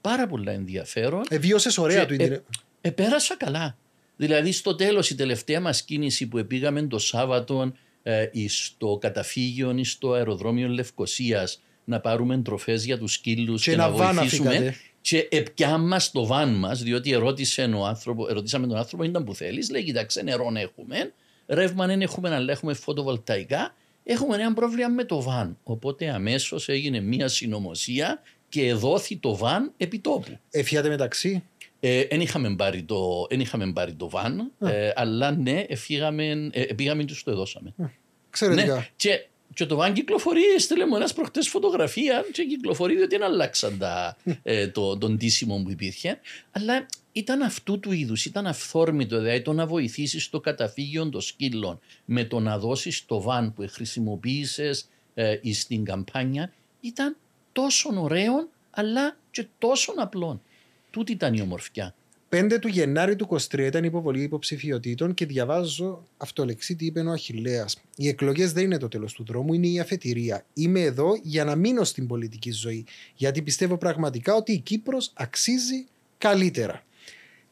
πάρα 0.00 0.26
πολλά 0.26 0.52
ενδιαφέρον. 0.52 1.22
Εβίωσε 1.28 1.80
ωραία 1.80 2.00
και, 2.00 2.06
του 2.06 2.12
ε, 2.12 2.14
ίντερνετ. 2.14 2.42
ε, 2.80 2.90
πέρασα 2.90 3.36
καλά. 3.36 3.76
Δηλαδή 4.16 4.52
στο 4.52 4.74
τέλος 4.74 5.10
η 5.10 5.14
τελευταία 5.14 5.60
μας 5.60 5.82
κίνηση 5.82 6.26
που 6.26 6.46
πήγαμε 6.46 6.82
το 6.82 6.98
Σάββατο 6.98 7.72
ε, 8.02 8.28
εις 8.32 8.64
στο 8.64 8.98
καταφύγιο 9.00 9.74
ή 9.76 9.84
στο 9.84 10.12
αεροδρόμιο 10.12 10.68
Λευκοσίας 10.68 11.60
να 11.84 12.00
πάρουμε 12.00 12.38
τροφές 12.38 12.84
για 12.84 12.98
τους 12.98 13.12
σκύλους 13.12 13.62
Και 13.62 13.70
και, 13.70 13.76
ένα 13.76 13.88
να 13.88 13.94
βαν 13.94 14.14
βοηθήσουμε 14.14 14.48
αφήκατε. 14.48 14.76
και 15.00 15.28
έπια 15.30 15.78
μας 15.78 16.10
το 16.10 16.26
βαν 16.26 16.54
μας 16.54 16.82
διότι 16.82 17.12
ερώτησε 17.12 17.62
ο 17.62 17.86
άνθρωπο, 17.86 18.28
ερωτήσαμε 18.28 18.66
τον 18.66 18.76
άνθρωπο 18.76 19.04
ήταν 19.04 19.24
που 19.24 19.34
θέλεις; 19.34 19.70
Λέει 19.70 19.84
κοιτάξτε 19.84 20.22
νερό 20.22 20.52
έχουμε 20.54 21.12
ρεύμα 21.46 21.86
δεν 21.86 22.02
έχουμε 22.02 22.34
αλλά 22.34 22.52
έχουμε 22.52 22.74
φωτοβολταϊκά 22.74 23.74
έχουμε 24.04 24.36
ένα 24.36 24.54
πρόβλημα 24.54 24.88
με 24.88 25.04
το 25.04 25.22
βαν 25.22 25.58
οπότε 25.62 26.10
αμέσως 26.10 26.68
έγινε 26.68 27.00
μια 27.00 27.28
συνωμοσία 27.28 28.22
και 28.48 28.66
εδόθη 28.68 29.16
το 29.16 29.36
βαν 29.36 29.72
επί 29.76 29.98
τόπου. 29.98 30.38
Εφιάτε 30.50 30.88
μεταξύ. 30.88 31.42
Ε, 31.80 32.00
Εν 32.00 32.20
είχαμε 32.20 32.54
πάρει 32.56 32.82
το, 32.82 33.26
εν 33.28 33.40
είχαμε 33.40 33.72
πάρει 33.72 33.94
το 33.94 34.08
βαν, 34.08 34.52
ε, 34.58 34.90
αλλά 34.94 35.30
ναι, 35.30 35.64
εφήγαμε, 35.68 36.50
ε, 36.52 36.64
πήγαμε 36.64 37.02
και 37.02 37.12
τους 37.12 37.22
το 37.22 37.30
εδώσαμε. 37.30 37.74
Εξαιρετικά. 38.28 38.74
Ναι, 38.74 38.88
και, 38.96 39.28
και 39.54 39.66
το 39.66 39.76
βαν 39.76 39.92
κυκλοφορεί, 39.92 40.42
έστειλε 40.56 40.86
μου 40.86 40.96
ένας 40.96 41.12
προχτές 41.12 41.48
φωτογραφία 41.48 42.24
και 42.32 42.44
κυκλοφορεί 42.44 42.96
διότι 42.96 43.16
δεν 43.16 43.26
αλλάξαν 43.26 43.78
τα, 43.78 44.16
ε, 44.42 44.68
το, 44.68 44.98
τον 44.98 45.18
τίσιμο 45.18 45.62
που 45.62 45.70
υπήρχε. 45.70 46.20
Αλλά 46.50 46.86
ήταν 47.12 47.42
αυτού 47.42 47.80
του 47.80 47.92
είδους, 47.92 48.24
ήταν 48.24 48.46
αυθόρμητο, 48.46 49.18
δηλαδή 49.18 49.42
το 49.42 49.52
να 49.52 49.66
βοηθήσεις 49.66 50.30
το 50.30 50.40
καταφύγιο 50.40 51.08
των 51.08 51.20
σκύλων 51.20 51.80
με 52.04 52.24
το 52.24 52.40
να 52.40 52.58
δώσεις 52.58 53.06
το 53.06 53.20
βαν 53.20 53.52
που 53.52 53.66
χρησιμοποίησες 53.70 54.88
ε, 55.14 55.38
στην 55.52 55.84
καμπάνια 55.84 56.52
ήταν 56.80 57.16
τόσο 57.52 57.90
ωραίο 57.96 58.48
αλλά 58.70 59.16
και 59.30 59.46
τόσο 59.58 59.92
απλό. 59.96 60.40
Τούτη 60.90 61.12
ήταν 61.12 61.34
η 61.34 61.40
ομορφιά. 61.40 61.94
5 62.34 62.58
του 62.60 62.68
Γενάρη 62.68 63.16
του 63.16 63.28
23 63.50 63.58
ήταν 63.58 63.82
η 63.82 63.86
υποβολή 63.90 64.22
υποψηφιωτήτων 64.22 65.14
και 65.14 65.26
διαβάζω 65.26 66.06
αυτολεξή 66.16 66.76
τι 66.76 66.86
είπε 66.86 67.00
ο 67.00 67.10
Αχηλέα. 67.10 67.66
Οι 67.96 68.08
εκλογές 68.08 68.52
δεν 68.52 68.64
είναι 68.64 68.78
το 68.78 68.88
τέλος 68.88 69.12
του 69.12 69.24
δρόμου, 69.24 69.54
είναι 69.54 69.66
η 69.66 69.80
αφετηρία. 69.80 70.44
Είμαι 70.54 70.80
εδώ 70.80 71.12
για 71.22 71.44
να 71.44 71.56
μείνω 71.56 71.84
στην 71.84 72.06
πολιτική 72.06 72.50
ζωή. 72.50 72.84
Γιατί 73.14 73.42
πιστεύω 73.42 73.76
πραγματικά 73.76 74.34
ότι 74.34 74.52
η 74.52 74.58
Κύπρος 74.58 75.10
αξίζει 75.14 75.86
καλύτερα. 76.18 76.84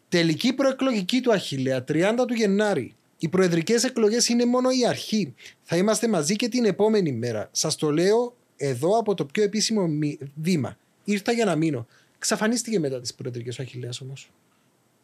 Τελική 0.09 0.53
προεκλογική 0.53 1.21
του 1.21 1.33
Αχηλέα, 1.33 1.85
30 1.89 2.25
του 2.27 2.35
Γενάρη. 2.35 2.95
Οι 3.19 3.29
προεδρικές 3.29 3.85
εκλογές 3.85 4.29
είναι 4.29 4.45
μόνο 4.45 4.69
η 4.71 4.87
αρχή. 4.87 5.35
Θα 5.63 5.77
είμαστε 5.77 6.09
μαζί 6.09 6.37
και 6.37 6.49
την 6.49 6.65
επόμενη 6.65 7.13
μέρα. 7.13 7.49
Σας 7.53 7.77
το 7.77 7.91
λέω 7.91 8.37
εδώ 8.57 8.99
από 8.99 9.15
το 9.15 9.25
πιο 9.25 9.43
επίσημο 9.43 9.87
μη- 9.87 10.19
βήμα. 10.35 10.77
Ήρθα 11.05 11.33
για 11.33 11.45
να 11.45 11.57
μείνω. 11.57 11.87
Ξαφανίστηκε 12.19 12.79
μετά 12.79 13.01
τις 13.01 13.15
προεδρικές 13.15 13.59
ο 13.59 13.63
Αχηλέα 13.63 13.91
όμως. 14.03 14.31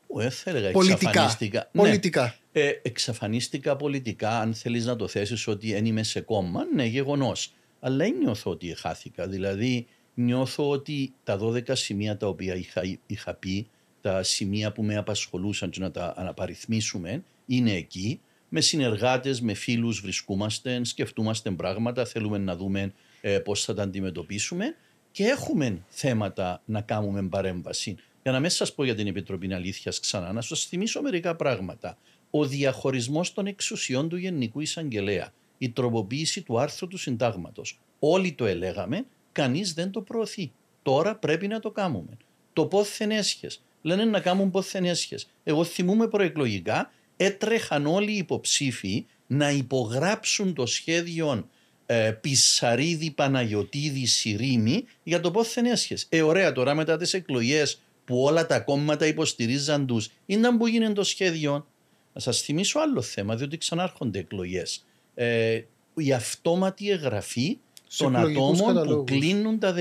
Ο, 0.06 0.20
δεν 0.20 0.30
θα 0.30 0.50
έλεγα 0.50 0.70
Πολιτικά. 0.70 1.08
εξαφανίστηκα. 1.08 1.68
Ναι. 1.72 1.82
Πολιτικά. 1.82 2.36
Ε, 2.52 2.70
εξαφανίστηκα 2.82 3.76
πολιτικά, 3.76 4.40
αν 4.40 4.54
θέλεις 4.54 4.84
να 4.84 4.96
το 4.96 5.08
θέσεις 5.08 5.46
ότι 5.46 5.72
δεν 5.72 5.84
είμαι 5.84 6.02
σε 6.02 6.20
κόμμα, 6.20 6.64
ναι, 6.75 6.84
γεγονός. 6.84 7.52
αλλά 7.80 7.96
δεν 7.96 8.16
νιώθω 8.18 8.50
ότι 8.50 8.75
χάθηκα. 8.78 9.26
Δηλαδή 9.26 9.86
νιώθω 10.14 10.70
ότι 10.70 11.12
τα 11.25 11.38
12 11.42 11.60
σημεία 11.72 12.16
τα 12.16 12.26
οποία 12.26 12.54
είχα, 12.54 12.82
είχα 13.06 13.34
πει, 13.34 13.66
τα 14.00 14.22
σημεία 14.22 14.72
που 14.72 14.82
με 14.82 14.96
απασχολούσαν 14.96 15.70
και 15.70 15.80
να 15.80 15.90
τα 15.90 16.14
αναπαριθμίσουμε, 16.16 17.22
είναι 17.46 17.72
εκεί. 17.72 18.20
Με 18.48 18.60
συνεργάτες, 18.60 19.40
με 19.40 19.54
φίλους 19.54 20.00
βρισκούμαστε, 20.00 20.84
σκεφτούμαστε 20.84 21.50
πράγματα, 21.50 22.04
θέλουμε 22.04 22.38
να 22.38 22.56
δούμε 22.56 22.92
ε, 23.20 23.38
πώς 23.38 23.64
θα 23.64 23.75
τα 23.75 23.82
αντιμετωπίσουμε 23.82 24.75
και 25.10 25.25
έχουμε 25.25 25.78
θέματα 25.88 26.62
να 26.64 26.80
κάνουμε 26.80 27.22
παρέμβαση. 27.22 27.96
Για 28.26 28.35
να 28.35 28.40
μην 28.40 28.50
σας 28.50 28.75
πω 28.75 28.85
για 28.85 28.95
την 28.95 29.06
Επιτροπή 29.06 29.54
Αλήθειας 29.54 30.00
ξανά, 30.00 30.33
να 30.33 30.40
σας 30.40 30.64
θυμίσω 30.64 31.02
μερικά 31.02 31.37
πράγματα. 31.37 31.99
Ο 32.30 32.47
διαχωρισμός 32.47 33.33
των 33.33 33.47
εξουσιών 33.47 34.09
του 34.09 34.16
Γενικού 34.16 34.61
Εισαγγελέα, 34.61 35.33
η 35.59 35.71
τροποποίηση 35.71 36.42
του 36.42 36.59
άρθρου 36.59 36.88
του 36.88 36.97
Συντάγματος. 36.97 37.80
Όλοι 37.99 38.33
το 38.33 38.47
ελέγαμε, 38.47 39.04
κανείς 39.33 39.75
δεν 39.75 39.90
το 39.90 40.00
προωθεί. 40.00 40.52
Τώρα 40.83 41.16
πρέπει 41.16 41.47
να 41.47 41.61
το 41.61 41.71
κάνουμε. 41.71 42.16
Το 42.52 42.66
πόθεν 42.66 43.11
έσχες. 43.11 43.62
Λένε 43.83 44.04
να 44.04 44.21
κάνουν 44.21 44.50
πόθεν 44.50 44.85
έσχες. 44.85 45.28
Εγώ 45.45 45.64
θυμούμαι 45.64 46.09
προεκλογικά, 46.09 46.92
έτρεχαν 47.16 47.87
όλοι 47.87 48.12
οι 48.12 48.16
υποψήφοι 48.16 49.06
να 49.26 49.50
υπογράψουν 49.50 50.54
το 50.54 50.66
σχέδιο 50.66 51.49
ε, 51.87 52.11
Πισαρίδη 52.21 53.11
Παναγιωτίδη 53.11 54.06
Σιρήμη 54.06 54.85
για 55.02 55.21
το 55.21 55.30
πόθεν 55.30 55.64
έσχες. 55.64 56.06
Ε, 56.09 56.23
ωραία 56.23 56.52
τώρα 56.52 56.75
μετά 56.75 56.97
τις 56.97 57.14
εκλογές 57.14 57.80
που 58.06 58.22
όλα 58.22 58.46
τα 58.46 58.60
κόμματα 58.60 59.06
υποστηρίζαν 59.06 59.86
τους, 59.86 60.10
ήταν 60.26 60.58
που 60.58 60.66
γίνεται 60.66 60.92
το 60.92 61.04
σχέδιο. 61.04 61.66
Να 62.12 62.20
σας 62.20 62.40
θυμίσω 62.40 62.78
άλλο 62.78 63.02
θέμα, 63.02 63.36
διότι 63.36 63.58
ξανάρχονται 63.58 64.18
εκλογές. 64.18 64.84
Ε, 65.14 65.60
η 65.94 66.12
αυτόματη 66.12 66.90
εγγραφή 66.90 67.58
των 67.96 68.16
ατόμων 68.16 68.86
που 68.86 69.04
κλείνουν 69.06 69.58
τα 69.58 69.75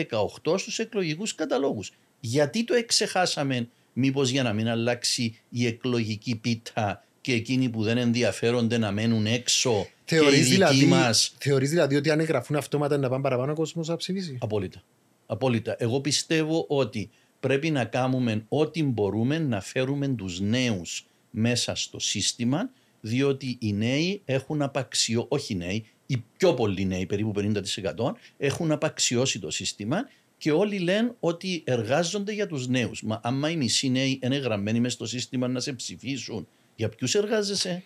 18 0.44 0.58
στους 0.58 0.80
εκλογικούς 0.80 1.36
καταλόγους. 1.36 1.92
Γιατί 2.20 2.64
το 2.64 2.74
εξεχάσαμε 2.74 3.70
μήπως 3.94 4.30
για 4.30 4.44
να 4.44 4.54
μην 4.54 4.68
αλλάξει 4.68 5.40
η 5.50 5.66
εκλογική 5.66 6.36
πίτα 6.36 7.04
και 7.22 7.34
εκείνοι 7.34 7.70
που 7.70 7.84
δεν 7.84 7.98
ενδιαφέρονται 7.98 8.78
να 8.78 8.92
μένουν 8.92 9.26
έξω 9.26 9.88
θεωρείς 10.06 10.40
και 10.40 10.46
οι 10.46 10.50
δηλαδή, 10.50 10.86
μας... 10.86 11.34
Θεωρείς 11.38 11.70
δηλαδή 11.70 11.96
ότι 11.96 12.10
αν 12.10 12.20
εγγραφούν 12.20 12.56
αυτόματα 12.56 12.98
να 12.98 13.10
πάνε 13.10 13.22
παραπάνω 13.22 13.52
ο 13.52 13.56
κόσμος 13.56 13.88
να 13.88 13.96
ψηφίσει; 13.96 14.38
Απόλυτα. 14.42 14.84
Απόλυτα. 15.26 15.76
Εγώ 15.80 16.02
πιστεύω 16.02 16.66
ότι 16.68 17.10
πρέπει 17.46 17.72
να 17.72 17.86
κάνουμε 17.86 18.46
ό,τι 18.48 18.84
μπορούμε 18.84 19.40
να 19.40 19.62
φέρουμε 19.62 20.08
τους 20.08 20.40
νέους 20.40 21.08
μέσα 21.30 21.76
στο 21.76 22.00
σύστημα 22.00 22.70
διότι 23.02 23.58
οι 23.60 23.74
νέοι 23.74 24.22
έχουν 24.26 24.62
απαξιώσει, 24.62 25.26
όχι 25.30 25.54
οι 25.54 25.56
νέοι, 25.56 25.86
οι 26.06 26.24
πιο 26.38 26.54
πολλοί 26.54 26.86
νέοι, 26.86 27.06
περίπου 27.06 27.34
50% 27.36 28.12
έχουν 28.38 28.72
απαξιώσει 28.72 29.40
το 29.40 29.52
σύστημα 29.52 30.10
και 30.38 30.52
όλοι 30.52 30.80
λένε 30.80 31.16
ότι 31.20 31.64
εργάζονται 31.66 32.32
για 32.32 32.48
τους 32.48 32.68
νέους. 32.68 33.04
Μα 33.04 33.20
άμα 33.24 33.50
οι 33.50 33.56
μισοί 33.56 33.90
νέοι 33.90 34.20
είναι 34.24 34.38
γραμμένοι 34.38 34.80
μέσα 34.80 34.96
στο 34.96 35.06
σύστημα 35.06 35.48
να 35.48 35.60
σε 35.60 35.74
ψηφίσουν, 35.74 36.48
για 36.76 36.90
ποιους 36.90 37.16
εργάζεσαι; 37.16 37.84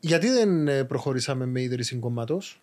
Γιατί 0.00 0.28
δεν 0.28 0.68
ε, 0.68 0.84
προχωρήσαμε 0.84 1.46
με 1.46 1.60
ίδρυση 1.60 1.96
κόμματος. 1.96 2.60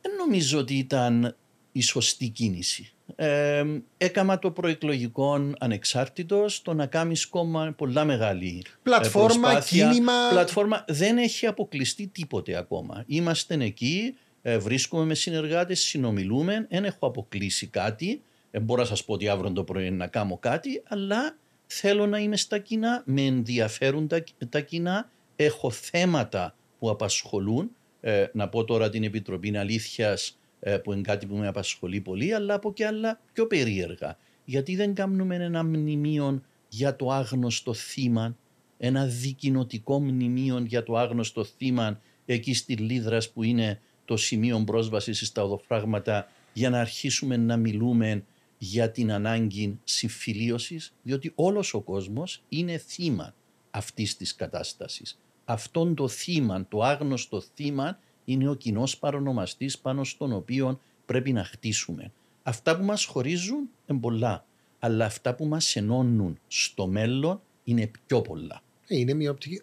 Δεν 0.00 0.12
νομίζω 0.18 0.58
ότι 0.58 0.74
ήταν 0.74 1.36
η 1.72 1.82
σωστή 1.82 2.28
κίνηση. 2.28 2.92
Ε, 3.16 3.64
έκαμα 3.96 4.38
το 4.38 4.50
προεκλογικό 4.50 5.54
ανεξάρτητος, 5.58 6.62
το 6.62 6.74
να 6.74 6.86
κάνει 6.86 7.16
κόμμα 7.30 7.74
πολλά 7.76 8.04
μεγάλη 8.04 8.62
ε, 8.66 8.70
πλατφόρμα, 8.82 9.60
κίνημα. 9.60 10.12
Πλατφόρμα 10.30 10.84
δεν 10.88 11.18
έχει 11.18 11.46
αποκλειστεί 11.46 12.06
τίποτε 12.06 12.56
ακόμα. 12.56 13.04
Είμαστε 13.06 13.54
εκεί, 13.54 14.14
ε, 14.42 14.58
βρίσκομαι 14.58 15.04
με 15.04 15.14
συνεργάτες, 15.14 15.80
συνομιλούμε, 15.80 16.66
δεν 16.70 16.84
έχω 16.84 17.06
αποκλείσει 17.06 17.66
κάτι. 17.66 18.22
Δεν 18.50 18.62
μπορώ 18.62 18.80
να 18.80 18.86
σας 18.86 19.04
πω 19.04 19.12
ότι 19.12 19.28
αύριο 19.28 19.52
το 19.52 19.64
πρωί 19.64 19.90
να 19.90 20.06
κάνω 20.06 20.36
κάτι, 20.36 20.82
αλλά 20.88 21.36
θέλω 21.66 22.06
να 22.06 22.18
είμαι 22.18 22.36
στα 22.36 22.58
κοινά, 22.58 23.02
με 23.06 23.22
ενδιαφέρουν 23.22 24.08
τα, 24.08 24.22
τα 24.48 24.60
κοινά, 24.60 25.10
έχω 25.36 25.70
θέματα 25.70 26.54
που 26.78 26.90
απασχολούν. 26.90 27.70
Ε, 28.00 28.26
να 28.32 28.48
πω 28.48 28.64
τώρα 28.64 28.90
την 28.90 29.04
Επιτροπή 29.04 29.56
Αλήθειας 29.56 30.28
ε, 30.28 30.39
που 30.82 30.92
είναι 30.92 31.00
κάτι 31.00 31.26
που 31.26 31.36
με 31.36 31.46
απασχολεί 31.46 32.00
πολύ, 32.00 32.34
αλλά 32.34 32.54
από 32.54 32.72
και 32.72 32.86
άλλα 32.86 33.20
πιο 33.32 33.46
περίεργα. 33.46 34.16
Γιατί 34.44 34.76
δεν 34.76 34.94
κάνουμε 34.94 35.36
ένα 35.36 35.64
μνημείο 35.64 36.42
για 36.68 36.96
το 36.96 37.10
άγνωστο 37.10 37.74
θύμα, 37.74 38.36
ένα 38.78 39.06
δικοινοτικό 39.06 40.00
μνημείο 40.00 40.58
για 40.58 40.82
το 40.82 40.96
άγνωστο 40.96 41.44
θύμα 41.44 42.00
εκεί 42.26 42.54
στη 42.54 42.74
Λίδρας 42.74 43.30
που 43.30 43.42
είναι 43.42 43.80
το 44.04 44.16
σημείο 44.16 44.62
πρόσβασης 44.66 45.26
στα 45.26 45.42
οδοφράγματα 45.42 46.28
για 46.52 46.70
να 46.70 46.80
αρχίσουμε 46.80 47.36
να 47.36 47.56
μιλούμε 47.56 48.24
για 48.58 48.90
την 48.90 49.12
ανάγκη 49.12 49.78
συμφιλίωσης, 49.84 50.92
διότι 51.02 51.32
όλος 51.34 51.74
ο 51.74 51.80
κόσμος 51.80 52.42
είναι 52.48 52.76
θύμα 52.78 53.34
αυτής 53.70 54.16
της 54.16 54.34
κατάστασης. 54.34 55.20
Αυτόν 55.44 55.94
το 55.94 56.08
θύμα, 56.08 56.66
το 56.68 56.82
άγνωστο 56.82 57.40
θύμα 57.54 57.98
είναι 58.32 58.48
ο 58.48 58.54
κοινός 58.54 58.98
παρονομαστής 58.98 59.78
πάνω 59.78 60.04
στον 60.04 60.32
οποίο 60.32 60.80
πρέπει 61.06 61.32
να 61.32 61.44
χτίσουμε. 61.44 62.12
Αυτά 62.42 62.76
που 62.76 62.84
μας 62.84 63.04
χωρίζουν 63.04 63.68
είναι 63.86 63.98
πολλά, 64.00 64.44
αλλά 64.78 65.04
αυτά 65.04 65.34
που 65.34 65.44
μας 65.44 65.76
ενώνουν 65.76 66.38
στο 66.48 66.86
μέλλον 66.86 67.40
είναι 67.64 67.90
πιο 68.06 68.20
πολλά. 68.20 68.62
Ε, 68.86 68.96
είναι 68.96 69.14
μια 69.14 69.30
οπτική. 69.30 69.62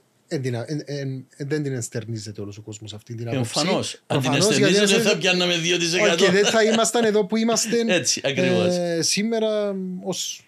δεν 1.37 1.63
την 1.63 1.73
ενστερνίζεται 1.73 2.41
όλος 2.41 2.57
ο 2.57 2.61
κόσμος 2.61 2.93
αυτή 2.93 3.15
την 3.15 3.29
άποψη. 3.29 3.59
Εμφανώς. 3.59 4.01
Αν 4.07 4.21
την 4.21 4.33
ενστερνίζεται, 4.33 4.85
δεν 4.85 5.01
θα 5.01 5.17
πιάνναμε 5.17 5.53
2%. 6.13 6.15
Και 6.17 6.31
δεν 6.31 6.45
θα 6.45 6.63
ήμασταν 6.63 7.03
εδώ 7.03 7.25
που 7.25 7.37
είμαστε 7.37 7.85
Έτσι, 7.87 8.21
ε, 8.23 9.01
σήμερα 9.01 9.75
ως 10.03 10.41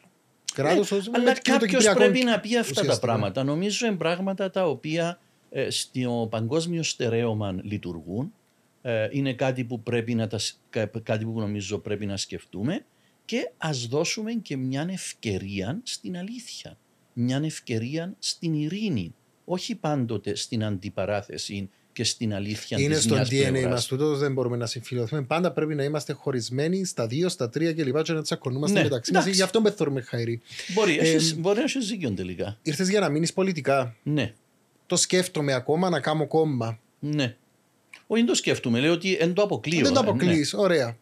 κράτος. 0.54 0.92
Ε, 0.92 1.02
αλλά 1.12 1.34
κάποιος 1.42 1.90
πρέπει 1.94 2.24
να 2.24 2.40
πει 2.40 2.58
αυτά 2.58 2.86
τα 2.86 3.00
πράγματα. 3.00 3.44
Νομίζω 3.44 3.86
είναι 3.86 3.96
πράγματα 3.96 4.50
τα 4.52 4.66
οποία 4.66 5.08
ε, 5.10 5.29
στο 5.70 6.28
παγκόσμιο 6.30 6.84
στερέωμα 6.84 7.60
λειτουργούν. 7.62 8.34
Ε, 8.82 9.08
είναι 9.12 9.34
κάτι 9.34 9.64
που, 9.64 9.82
πρέπει 9.82 10.14
να 10.14 10.28
τα, 10.28 10.40
κάτι 11.04 11.26
που 11.26 11.40
νομίζω 11.40 11.80
πρέπει 11.80 12.06
να 12.06 12.18
σκεφτούμε 12.18 12.86
και 13.26 13.52
ας 13.58 13.88
δώσουμε 13.88 14.34
και 14.34 14.58
μια 14.58 14.88
ευκαιρία 14.92 15.82
στην 15.84 16.18
αλήθεια. 16.18 16.78
Μια 17.14 17.42
ευκαιρία 17.44 18.16
στην 18.20 18.54
ειρήνη. 18.54 19.16
Όχι 19.46 19.76
πάντοτε 19.76 20.36
στην 20.36 20.64
αντιπαράθεση 20.64 21.70
και 21.94 22.04
στην 22.04 22.34
αλήθεια 22.34 22.80
Είναι 22.80 22.96
στο 22.96 23.18
DNA 23.18 23.68
μας 23.70 23.86
τούτο, 23.86 24.16
δεν 24.16 24.34
μπορούμε 24.34 24.58
να 24.58 24.66
συμφιλειωθούμε. 24.66 25.22
Πάντα 25.22 25.52
πρέπει 25.52 25.76
να 25.76 25.84
είμαστε 25.84 26.14
χωρισμένοι 26.14 26.86
στα 26.86 27.08
δύο, 27.08 27.30
στα 27.30 27.50
τρία 27.50 27.74
κλπ. 27.74 28.02
Και 28.02 28.14
να 28.14 28.22
τσακωνούμαστε 28.22 28.78
ναι, 28.78 28.84
μεταξύ 28.84 29.14
μας. 29.14 29.26
Γι' 29.26 29.42
αυτό 29.42 29.62
με 29.62 30.02
χαίρι. 30.10 30.42
Μπορεί, 30.74 30.98
ε, 31.02 31.18
μπορεί 31.38 31.58
να 31.58 31.64
έχει 31.64 31.82
ζύγιο 31.82 32.12
τελικά. 32.12 32.58
Ήρθες 32.62 32.90
για 32.90 33.00
να 33.00 33.10
μείνεις 33.10 33.34
πολιτικά. 33.34 33.96
Ναι 34.04 34.34
το 34.90 34.96
σκέφτομαι 34.96 35.54
ακόμα 35.54 35.90
να 35.90 36.00
κάνω 36.00 36.28
κόμμα. 36.28 36.80
Ναι. 37.00 37.36
Όχι, 38.08 38.22
δεν 38.22 38.26
το 38.26 38.36
σκέφτομαι. 38.36 38.80
Λέω 38.80 38.94
ότι 38.94 39.16
δεν 39.16 39.34
το 39.34 39.42
αποκλείω. 39.42 39.84
Δεν 39.84 39.94
το 39.94 40.00
αποκλείει. 40.00 40.48
Ναι. 40.54 40.62
Ωραία. 40.62 40.98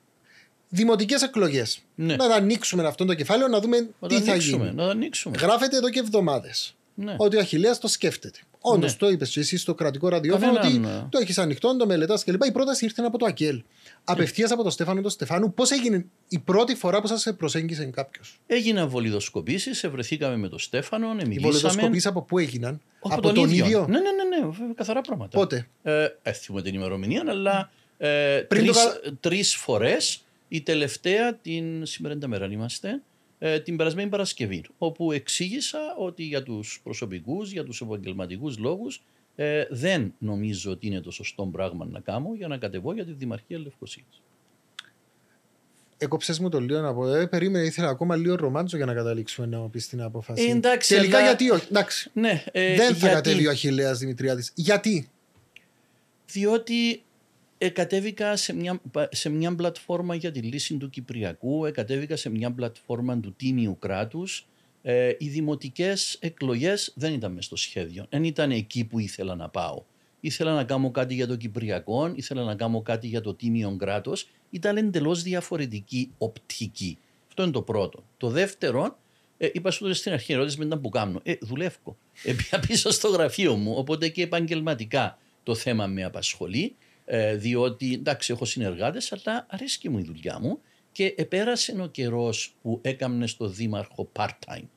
Δημοτικές 0.70 1.22
εκλογές. 1.22 1.82
Ναι. 1.96 2.16
Να 2.16 2.26
ανοίξουμε 2.26 2.88
αυτό 2.88 3.06
το 3.06 3.14
κεφάλαιο 3.14 3.48
να 3.48 3.60
δούμε 3.60 3.90
να 4.00 4.08
τι 4.08 4.22
θα 4.22 4.36
γίνει. 4.36 4.72
Να 4.74 4.90
ανοίξουμε. 4.90 5.38
Γράφεται 5.40 5.78
εδώ 5.78 5.90
και 5.90 6.00
εβδομάδες. 6.00 6.76
Ναι. 6.94 7.16
Ότι 7.18 7.36
ο 7.36 7.40
Αχηλέα 7.40 7.78
το 7.78 7.88
σκέφτεται. 7.88 8.40
Όντως 8.62 8.92
ναι. 8.92 8.98
το 8.98 9.10
είπες 9.10 9.38
εσύ 9.38 9.58
στο 9.58 9.76
κρατικό 9.76 10.08
ραδιόφωνο 10.08 10.52
ότι 10.52 10.78
ναι. 10.78 11.06
το 11.10 11.18
έχεις 11.18 11.38
ανοιχτό, 11.38 11.78
το 11.78 11.86
μελετάς 11.86 12.24
κλπ. 12.24 12.44
Η 12.46 12.52
πρόταση 12.52 12.86
ήρθε 12.86 13.02
από 13.02 13.18
το 13.18 13.26
ΑΚΕΛ. 13.26 13.64
Απευθείας 14.04 14.52
από 14.52 14.62
τον 14.62 14.72
Στέφανο 14.72 15.02
τον 15.02 15.12
Στεφάνου, 15.12 15.54
πώς 15.54 15.72
έγινε 15.72 16.06
η 16.28 16.40
πρώτη 16.40 16.76
φορά 16.76 17.02
που 17.02 17.08
σας 17.08 17.34
προσέγγισε 17.38 17.86
κάποιος; 17.86 18.40
Έγιναν 18.48 18.90
βολιδοσκοπήσεις, 18.90 19.84
ευρεθήκαμε 19.84 20.38
με 20.38 20.50
τον 20.50 20.60
Στέφανο, 20.60 21.08
μιλήσαμε. 21.08 21.34
Οι 21.34 21.40
βολιδοσκοπήσεις 21.40 22.06
από 22.06 22.22
πού 22.22 22.38
έγιναν, 22.38 22.82
από, 23.00 23.14
από 23.14 23.22
τον, 23.22 23.34
τον 23.34 23.50
ίδιο. 23.50 23.66
ίδιο; 23.66 23.86
Ναι, 23.90 24.00
ναι, 24.00 24.10
ναι, 24.12 24.48
ναι, 24.48 24.74
καθαρά 24.76 25.02
πράγματα. 25.02 25.38
Πότε; 25.38 25.68
Ε, 25.84 26.08
έθιμε 26.22 26.62
την 26.62 26.74
ημερομηνία, 26.74 27.24
αλλά 27.28 27.72
ε, 27.98 28.42
τρεις 29.20 29.52
το... 29.52 29.58
φορές. 29.58 30.22
Η 30.50 30.62
τελευταία, 30.62 31.36
την 31.36 31.86
σήμερα 31.86 32.28
μέρα 32.28 32.46
είμαστε, 32.46 32.90
ε, 32.90 33.02
την 33.64 33.78
περασμένη 33.78 34.10
Παρασκευή, 34.10 34.64
όπου 34.78 35.12
εξήγησα 35.12 35.80
ότι 35.98 36.24
για 36.24 36.44
τους 36.44 36.80
προσωπικούς, 36.84 37.52
για 37.52 37.64
τους 37.64 37.82
επαγγελματικούς 37.82 38.58
λόγους 38.58 39.02
ε, 39.40 39.66
δεν 39.70 40.14
νομίζω 40.20 40.72
ότι 40.72 40.88
είναι 40.88 41.02
το 41.02 41.12
σωστό 41.12 41.46
πράγμα 41.46 41.86
να 41.86 42.00
κάνω 42.00 42.34
για 42.38 42.48
να 42.48 42.58
κατεβώ 42.58 42.94
για 42.94 43.06
τη 43.06 43.12
Δημαρχία 43.12 43.60
Λευκοσίας. 43.60 44.22
Έκοψες 45.98 46.40
μου 46.40 46.50
το 46.50 46.60
λίγο 46.60 46.80
να 46.80 46.94
πω. 46.94 47.14
Ε, 47.14 47.26
περίμενε, 47.28 47.66
ήθελα 47.66 47.90
ακόμα 47.90 48.16
λίγο 48.16 48.36
ρομάντζο 48.36 48.78
για 48.78 48.86
να 48.86 48.94
καταλήξουμε 48.94 49.48
να 49.48 49.70
πεις 49.70 49.88
την 49.88 50.02
απόφαση. 50.02 50.44
Ε, 50.44 50.52
εντάξει, 50.52 50.96
Τελικά 50.96 51.22
γιατί 51.22 51.50
όχι; 51.50 51.68
Εντάξει. 51.70 52.10
Ναι, 52.14 52.44
ε, 52.52 52.76
δεν 52.76 52.96
θα 52.96 53.08
γιατί... 53.08 53.14
κατέβει 53.14 53.48
ο 53.48 53.50
Αχηλέα 53.50 53.94
Δημητριάδης. 53.94 54.52
Γιατί; 54.56 55.10
Διότι 56.32 57.04
κατέβηκα 57.58 58.36
σε 58.36 58.54
μια, 58.54 58.82
σε 59.10 59.30
μια 59.30 59.56
πλατφόρμα 59.56 60.16
για 60.16 60.32
τη 60.32 60.40
λύση 60.40 60.78
του 60.78 60.90
Κυπριακού, 60.90 61.72
κατέβηκα 61.74 62.16
σε 62.16 62.30
μια 62.30 62.52
πλατφόρμα 62.52 63.20
του 63.20 63.34
τίμιου 63.38 63.78
κράτους. 63.80 64.48
Ε, 64.82 65.16
οι 65.18 65.28
δημοτικές 65.28 66.18
εκλογές 66.20 66.92
δεν 66.96 67.14
ήταν 67.14 67.34
μες 67.34 67.46
στο 67.46 67.56
σχέδιο. 67.56 68.06
Δεν 68.10 68.24
ήταν 68.24 68.52
εκεί 68.52 68.86
που 68.86 69.00
ήθελα 69.00 69.36
να 69.36 69.50
πάω. 69.50 69.84
ήθελα 70.20 70.54
να 70.54 70.64
κάνω 70.64 70.92
κάτι 70.92 71.14
για 71.14 71.28
το 71.28 71.36
Κυπριακό, 71.36 72.12
ήθελα 72.16 72.44
να 72.44 72.56
κάνω 72.56 72.82
κάτι 72.82 73.08
για 73.08 73.22
το 73.22 73.34
Τίμιο 73.34 73.76
κράτος. 73.80 74.30
Ήταν 74.50 74.78
εντελώς 74.78 75.24
διαφορετική 75.24 76.12
οπτική. 76.18 76.98
Αυτό 77.28 77.44
είναι 77.44 77.52
το 77.52 77.62
πρώτο. 77.62 78.04
Το 78.18 78.30
δεύτερο, 78.30 78.98
ε, 79.38 79.50
είπα 79.54 79.72
σου 79.72 79.94
στην 79.94 80.12
αρχή, 80.12 80.34
ερώτηση 80.34 80.58
μετά 80.58 80.78
που 80.78 80.90
κάνω. 80.90 81.20
Ε, 81.24 81.34
δουλεύω. 81.42 81.98
Ε, 82.24 82.36
πίσω 82.68 82.92
στο 82.92 83.08
γραφείο 83.08 83.56
μου, 83.56 83.74
οπότε 83.76 84.10
και 84.10 84.22
επαγγελματικά 84.22 85.18
το 85.44 85.56
θέμα 85.56 85.88
με 85.88 86.04
απασχολεί, 86.04 86.76
ε, 87.10 87.36
διότι 87.36 87.94
εντάξει, 87.94 88.34
έχω 88.34 88.46
συνεργάτες, 88.46 89.14
αλλά 89.14 89.46
αρέσει 89.50 89.90
μου 89.90 89.98
η 90.00 90.04
δουλειά 90.04 90.40
μου 90.40 90.60
και 90.92 91.14
επέρασε 91.18 91.82
ο 91.82 91.88
καιρός 91.88 92.56
που 92.62 92.80
έκαμνες 92.82 93.32
στο 93.32 93.48
δήμαρχο 93.48 94.12
part-time. 94.16 94.68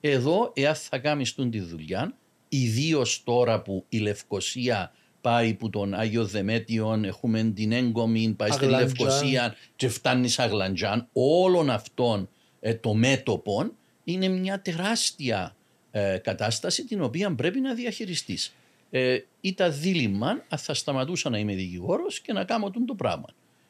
Εδώ, 0.00 0.52
εάν 0.54 0.74
θα 0.74 0.98
κάνεις 0.98 1.34
τη 1.34 1.60
δουλειά, 1.60 2.14
ιδίως 2.48 3.22
τώρα 3.24 3.62
που 3.62 3.84
η 3.88 3.98
Λευκοσία 3.98 4.92
πάει 5.20 5.54
που 5.54 5.70
τον 5.70 5.94
Άγιο 5.94 6.24
Δεμέτιον, 6.24 7.04
έχουμε 7.04 7.42
την 7.54 7.72
έγκομη, 7.72 8.34
πάει 8.36 8.50
στη 8.50 8.66
Λευκοσία 8.66 9.54
και 9.76 9.88
φτάνει 9.88 10.28
σαν 10.28 10.46
Αγλαντζάν, 10.46 11.08
όλων 11.12 11.70
αυτών 11.70 12.28
ε, 12.60 12.74
το 12.74 12.94
μέτωπο 12.94 13.70
είναι 14.04 14.28
μια 14.28 14.60
τεράστια 14.60 15.56
ε, 15.90 16.18
κατάσταση 16.22 16.84
την 16.84 17.02
οποία 17.02 17.34
πρέπει 17.34 17.60
να 17.60 17.74
διαχειριστείς. 17.74 18.54
Ε, 18.94 19.18
ήταν 19.40 19.74
δίλημα 19.80 20.44
αν 20.48 20.58
θα 20.58 20.74
σταματούσα 20.74 21.30
να 21.30 21.38
είμαι 21.38 21.54
δικηγόρος 21.54 22.20
και 22.20 22.32
να 22.32 22.44
κάνω 22.44 22.70
το 22.70 22.94
πράγμα. 22.94 23.28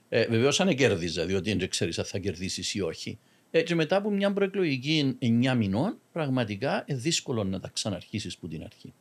Ε, 0.08 0.26
Βεβαίως 0.26 0.60
αν 0.60 0.74
κέρδιζα, 0.74 1.26
διότι 1.26 1.54
δεν 1.54 1.68
ξέρεις 1.68 1.98
αν 1.98 2.04
θα 2.04 2.18
κερδίσεις 2.18 2.74
ή 2.74 2.80
όχι. 2.80 3.18
Ε, 3.50 3.62
και 3.62 3.74
μετά 3.74 3.96
από 3.96 4.10
μια 4.10 4.32
προεκλογική 4.32 5.18
9 5.20 5.54
μηνών, 5.56 5.98
πραγματικά 6.12 6.84
είναι 6.86 6.98
δύσκολο 6.98 7.44
να 7.44 7.60
τα 7.60 7.70
ξαναρχίσεις 7.72 8.38
που 8.38 8.48
την 8.48 8.62
αρχή. 8.62 8.92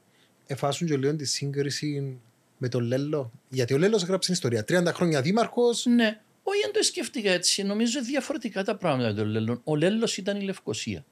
Εφάσουν 0.48 0.88
και 0.88 0.98
λίγο 0.98 1.16
τη 1.16 1.26
σύγκριση 1.26 2.20
με 2.58 2.68
τον 2.68 2.84
Λέλο. 2.84 3.32
Γιατί 3.50 3.74
ο 3.74 3.78
Λέλος 3.78 4.04
έγραψε 4.04 4.32
ιστορία. 4.32 4.66
30 4.68 4.86
χρόνια 4.94 5.22
δήμαρχος. 5.22 5.86
Ναι. 5.86 6.20
Όχι, 6.44 6.62
δεν 6.62 6.72
το 6.74 6.84
σκέφτηκα 6.84 7.32
έτσι. 7.32 7.64
Νομίζω 7.64 8.04
διαφορετικά 8.04 8.64
τα 8.64 8.76
πράγματα 8.76 9.08
με 9.08 9.14
τον 9.14 9.28
Λέλο. 9.28 9.62
Ο 9.64 9.76
Λέλος 9.76 10.18
ήταν 10.18 10.38
η 10.38 10.44
Λευκοσία. 10.44 11.06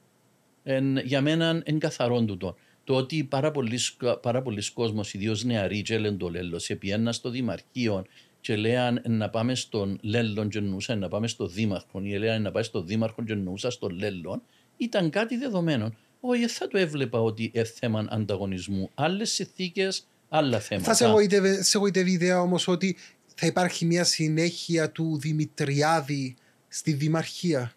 Εν, 0.62 0.96
για 0.96 1.20
μένα 1.20 1.62
είναι 1.64 1.78
καθαρόν 1.78 2.26
του 2.26 2.36
το. 2.36 2.56
Το 2.90 2.96
ότι 2.96 3.24
πάρα 3.24 3.50
πολλοί, 3.50 3.78
πάρα 4.22 4.42
πολλοί 4.42 4.72
κόσμος, 4.72 5.14
ιδίως 5.14 5.44
νεαροί, 5.44 5.82
και 5.82 5.94
έλεγαν 5.94 6.18
το 6.18 6.28
Λέλο, 6.28 6.58
σε 6.58 6.74
πιένα 6.74 7.12
στο 7.12 7.30
Δημαρχείο 7.30 8.04
και 8.40 8.56
λέαν 8.56 9.02
να 9.08 9.30
πάμε 9.30 9.54
στον 9.54 9.98
Λέλλον 10.02 10.48
και 10.48 10.58
εννοούσαν 10.58 10.98
να 10.98 11.08
πάμε 11.08 11.28
στο 11.28 11.46
Δήμαρχο 11.46 12.00
ή 12.02 12.18
λέαν 12.18 12.42
να 12.42 12.50
πάει 12.50 12.62
στο 12.62 12.82
Δήμαρχο 12.82 13.24
και 13.24 13.32
εννοούσα 13.32 13.70
στο 13.70 13.88
Λέλλον, 13.88 14.42
ήταν 14.76 15.10
κάτι 15.10 15.36
δεδομένο. 15.36 15.94
Όχι, 16.20 16.46
θα 16.46 16.68
το 16.68 16.78
έβλεπα 16.78 17.20
ότι 17.20 17.50
είναι 17.54 17.64
θέμα 17.64 18.06
ανταγωνισμού. 18.08 18.90
Άλλες 18.94 19.30
συνθήκες, 19.30 20.06
άλλα 20.28 20.60
θέματα. 20.60 20.94
Θα 20.94 21.22
σε 21.62 21.76
εγωιτεύει 21.76 22.10
η 22.10 22.12
ιδέα 22.12 22.40
όμως 22.40 22.68
ότι 22.68 22.96
θα 23.34 23.46
υπάρχει 23.46 23.84
μια 23.84 24.04
συνέχεια 24.04 24.90
του 24.90 25.18
Δημητριάδη 25.18 26.36
στη 26.68 26.92
Δημαρχία; 26.92 27.74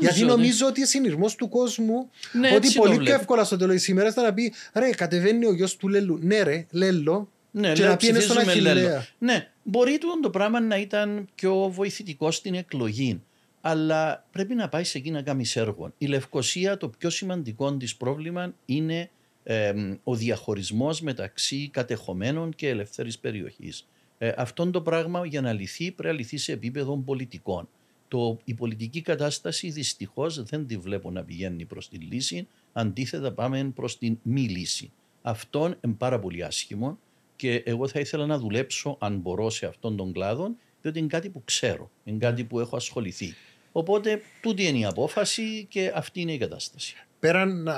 Γιατί 0.00 0.24
νομίζω 0.24 0.66
ότι 0.66 0.78
είναι 0.78 0.88
συνειρμός 0.88 1.34
του 1.34 1.48
κόσμου 1.48 2.10
ναι, 2.32 2.54
ότι 2.54 2.72
πολύ 2.72 2.96
πιο 2.96 3.14
εύκολα 3.14 3.44
στο 3.44 3.56
τέλος 3.56 3.74
της 3.74 3.88
ημέρας 3.88 4.14
θα 4.14 4.22
να 4.22 4.34
πει 4.34 4.52
ρε, 4.72 4.90
κατεβαίνει 4.90 5.46
ο 5.46 5.52
γιος 5.52 5.76
του 5.76 5.88
Λέλου. 5.88 6.18
Ναι, 6.22 6.42
ρε, 6.42 6.66
Λέλο, 6.70 7.28
ναι, 7.50 7.72
και 7.72 7.84
να 7.84 7.96
πήγαινε 7.96 8.20
στον 8.20 8.38
Αχιλέα. 8.38 9.06
Ναι, 9.18 9.48
μπορεί 9.62 9.98
το 10.22 10.30
πράγμα 10.30 10.60
να 10.60 10.76
ήταν 10.76 11.28
πιο 11.34 11.70
βοηθητικό 11.74 12.30
στην 12.30 12.54
εκλογή. 12.54 13.22
Αλλά 13.60 14.26
πρέπει 14.32 14.54
να 14.54 14.68
πάει 14.68 14.84
σε 14.84 14.98
εκεί 14.98 15.10
να 15.10 15.22
κάνει 15.22 15.44
έργο. 15.54 15.92
Η 15.98 16.06
Λευκοσία, 16.06 16.76
το 16.76 16.88
πιο 16.88 17.10
σημαντικό 17.10 17.76
της 17.76 17.96
πρόβλημα 17.96 18.54
είναι 18.66 19.10
ε, 19.42 19.72
ο 20.04 20.14
διαχωρισμός 20.14 21.00
μεταξύ 21.00 21.68
κατεχομένων 21.72 22.54
και 22.54 22.68
ελευθερή 22.68 23.12
περιοχής. 23.20 23.86
Ε, 24.18 24.32
αυτό 24.36 24.70
το 24.70 24.80
πράγμα 24.80 25.26
για 25.26 25.40
να 25.40 25.52
λυθεί 25.52 25.90
πρέπει 25.90 26.14
να 26.14 26.20
λυθεί 26.20 26.36
σε 26.36 26.52
επίπεδο 26.52 26.96
πολιτικών. 26.96 27.68
Το, 28.12 28.38
η 28.44 28.54
πολιτική 28.54 29.00
κατάσταση 29.00 29.70
δυστυχώς 29.70 30.42
δεν 30.42 30.66
τη 30.66 30.76
βλέπω 30.76 31.10
να 31.10 31.24
πηγαίνει 31.24 31.64
προς 31.64 31.88
τη 31.88 31.96
λύση. 31.96 32.46
Αντίθετα, 32.72 33.32
πάμε 33.32 33.72
προς 33.74 33.98
την 33.98 34.18
μη 34.22 34.40
λύση. 34.40 34.90
Αυτό 35.22 35.66
είναι 35.66 35.94
πάρα 35.98 36.18
πολύ 36.18 36.44
άσχημο 36.44 36.98
και 37.36 37.62
εγώ 37.66 37.88
θα 37.88 38.00
ήθελα 38.00 38.26
να 38.26 38.38
δουλέψω 38.38 38.96
αν 39.00 39.18
μπορώ 39.18 39.50
σε 39.50 39.66
αυτόν 39.66 39.96
τον 39.96 40.12
κλάδο 40.12 40.54
διότι 40.82 40.98
είναι 40.98 41.06
κάτι 41.06 41.28
που 41.28 41.42
ξέρω, 41.44 41.90
είναι 42.04 42.18
κάτι 42.18 42.44
που 42.44 42.60
έχω 42.60 42.76
ασχοληθεί. 42.76 43.34
Οπότε 43.72 44.22
τούτη 44.42 44.66
είναι 44.66 44.78
η 44.78 44.84
απόφαση 44.84 45.66
και 45.68 45.92
αυτή 45.94 46.20
είναι 46.20 46.32
η 46.32 46.38
κατάσταση. 46.38 46.94
Πέραν 47.20 47.68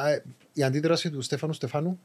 η 0.52 0.62
αντίδραση 0.62 1.10
του 1.10 1.20
Στέφανου 1.20 1.52
Στεφάνου; 1.52 1.98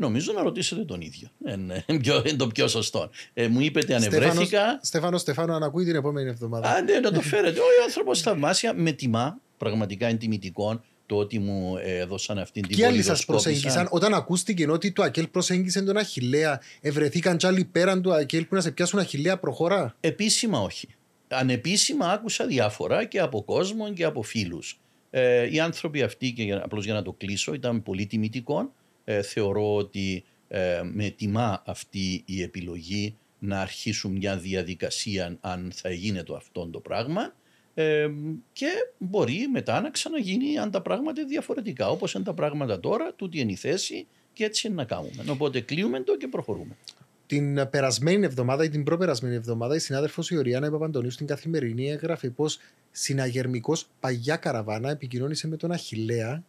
Νομίζω 0.00 0.32
να 0.32 0.42
ρωτήσετε 0.42 0.84
τον 0.84 1.00
ίδιο. 1.00 1.28
Είναι, 1.48 1.84
είναι 2.24 2.36
το 2.36 2.46
πιο 2.46 2.68
σωστό. 2.68 3.10
Ε, 3.34 3.48
μου 3.48 3.60
είπετε 3.60 3.94
αν 3.94 4.02
ευρέθηκα. 4.02 4.80
Στέφανο 4.82 5.18
Στεφάνου, 5.18 5.52
αν 5.52 5.62
ακούει 5.62 5.84
την 5.84 5.94
επόμενη 5.94 6.28
εβδομάδα. 6.28 6.68
Α, 6.68 6.82
ναι, 6.82 6.98
να 6.98 7.12
το 7.12 7.20
φέρετε. 7.30 7.60
Ο 7.60 7.64
άνθρωπος 7.84 8.20
θαυμάσια 8.20 8.74
με 8.74 8.92
τιμά, 8.92 9.40
πραγματικά 9.56 10.08
είναι 10.08 10.18
τιμητικό 10.18 10.80
το 11.06 11.16
ότι 11.16 11.38
μου 11.38 11.76
έδωσαν 11.84 12.38
αυτήν 12.38 12.62
την 12.62 12.70
πόλη. 12.70 12.82
Και 12.82 12.86
άλλοι 12.86 13.02
σας 13.02 13.24
προσέγγισαν 13.24 13.88
όταν 13.90 14.14
ακούστηκε 14.14 14.70
ότι 14.70 14.92
το 14.92 15.02
ΑΚΕΛ 15.02 15.26
προσέγγισε 15.26 15.82
τον 15.82 15.96
Αχηλέα, 15.96 16.60
ευρεθήκαν 16.80 17.36
κι 17.36 17.46
άλλοι 17.46 17.64
πέραν 17.64 18.02
του 18.02 18.14
ΑΚΕΛ 18.14 18.44
που 18.44 18.54
να 18.54 18.60
σε 18.60 18.70
πιάσουν 18.70 18.98
Αχηλέα 18.98 19.38
προχωρά. 19.38 19.96
Επίσημα 20.00 20.60
όχι. 20.60 20.88
Ανεπίσημα 21.28 22.10
άκουσα 22.10 22.46
διάφορα 22.46 23.04
και 23.04 23.20
από 23.20 23.42
κόσμο 23.42 23.92
και 23.92 24.04
από 24.04 24.22
φίλους. 24.22 24.80
Ε, 25.10 25.54
οι 25.54 25.60
άνθρωποι 25.60 26.02
αυτοί, 26.02 26.32
και 26.32 26.52
απλώς 26.52 26.84
για 26.84 26.94
να 26.94 27.02
το 27.02 27.12
κλείσω, 27.12 27.54
ήταν 27.54 27.82
πολύ 27.82 28.06
τιμητικό. 28.06 28.72
Ε, 29.04 29.22
θεωρώ 29.22 29.74
ότι 29.74 30.24
ε, 30.48 30.80
με 30.84 31.10
τιμά 31.10 31.62
αυτή 31.66 32.22
η 32.26 32.42
επιλογή 32.42 33.16
να 33.38 33.60
αρχίσουν 33.60 34.12
μια 34.12 34.36
διαδικασία 34.36 35.36
αν 35.40 35.72
θα 35.74 35.90
γίνεται 35.90 36.36
αυτό 36.36 36.66
το 36.66 36.80
πράγμα 36.80 37.34
και 38.52 38.66
μπορεί 38.98 39.48
μετά 39.52 39.80
να 39.80 39.90
ξαναγίνει 39.90 40.58
αν 40.58 40.70
τα 40.70 40.80
πράγματα 40.80 41.20
είναι 41.20 41.28
διαφορετικά. 41.28 41.88
Όπως 41.88 42.14
είναι 42.14 42.24
τα 42.24 42.34
πράγματα 42.34 42.80
τώρα, 42.80 43.12
τούτη 43.16 43.40
είναι 43.40 43.52
η 43.52 43.56
θέση 43.56 44.06
και 44.32 44.44
έτσι 44.44 44.66
είναι 44.66 44.76
να 44.76 44.84
κάνουμε. 44.84 45.24
Οπότε 45.28 45.60
κλείουμε 45.60 46.00
το 46.00 46.16
και 46.16 46.26
προχωρούμε. 46.28 46.76
Την 47.26 47.68
περασμένη 47.70 48.24
εβδομάδα 48.24 48.64
ή 48.64 48.68
την 48.68 48.84
προπερασμένη 48.84 49.34
εβδομάδα, 49.34 49.74
η 49.74 49.78
συνάδελφος 49.78 50.30
η 50.30 50.36
Οριάννα 50.36 50.70
Παπαντονίου 50.70 51.10
στην 51.10 51.26
καθημερινή 51.26 51.90
έγραφε 51.90 52.30
πως 52.30 52.58
συναγερμικός 52.90 53.86
παγιά 54.00 54.36
καραβάνα 54.36 54.90
επικοινώνησε 54.90 55.48
με 55.48 55.56
τον 55.56 55.72
Αχηλέα 55.72 56.42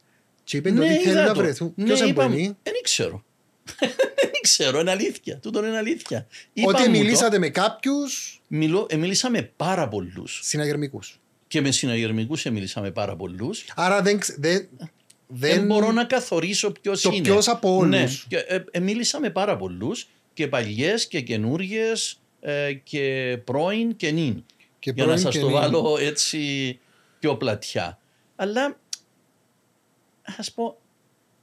και 0.43 0.57
είπε 0.57 0.71
ναι, 0.71 0.85
ότι 0.85 0.93
θέλει 0.93 1.15
να 1.15 1.33
βρεθούν. 1.33 1.73
Ναι, 1.75 1.85
Ποιος 1.85 2.01
εμπονεί. 2.01 2.57
Δεν 2.63 2.73
ξέρω. 2.83 3.23
Δεν 4.21 4.41
ξέρω, 4.41 4.79
είναι 4.79 4.91
αλήθεια. 4.91 5.37
Τούτο 5.37 5.65
είναι 5.65 5.77
αλήθεια. 5.77 6.27
Ότι 6.65 6.89
μιλήσατε 6.89 7.39
με 7.39 7.49
κάποιους. 7.49 8.41
Ε, 8.87 8.95
μίλησα 8.95 9.29
με 9.29 9.41
πάρα 9.55 9.87
πολλούς. 9.87 10.39
Συναγερμικούς. 10.43 11.19
Και 11.47 11.61
με 11.61 11.71
συναγερμικούς 11.71 12.43
μίλησα 12.43 12.81
με 12.81 12.91
πάρα 12.91 13.15
πολλούς. 13.15 13.65
Άρα 13.75 14.01
δεν, 14.01 14.19
δεν, 14.37 14.67
δεν, 15.27 15.65
μπορώ 15.65 15.91
να 15.91 16.03
καθορίσω 16.03 16.71
ποιος 16.71 17.03
είναι. 17.03 17.21
Ποιος 17.21 17.47
από 17.47 17.75
όλους. 17.75 18.27
Ναι. 18.29 18.39
Ε, 18.47 18.63
ε, 18.71 18.79
μίλησα 18.79 19.19
με 19.19 19.29
πάρα 19.29 19.57
πολλούς 19.57 20.07
και 20.33 20.47
παλιές 20.47 21.07
και 21.07 21.21
καινούριε 21.21 21.85
ε, 22.39 22.73
και 22.73 23.37
πρώην 23.43 23.95
και 23.95 24.11
νυν. 24.11 24.43
Και 24.79 24.91
για 24.95 25.05
να 25.05 25.17
σας 25.17 25.39
το 25.39 25.49
βάλω 25.49 25.97
έτσι 25.99 26.79
πιο 27.19 27.35
πλατιά. 27.35 27.99
Αλλά 28.35 28.79
ας 30.37 30.51
πω, 30.51 30.81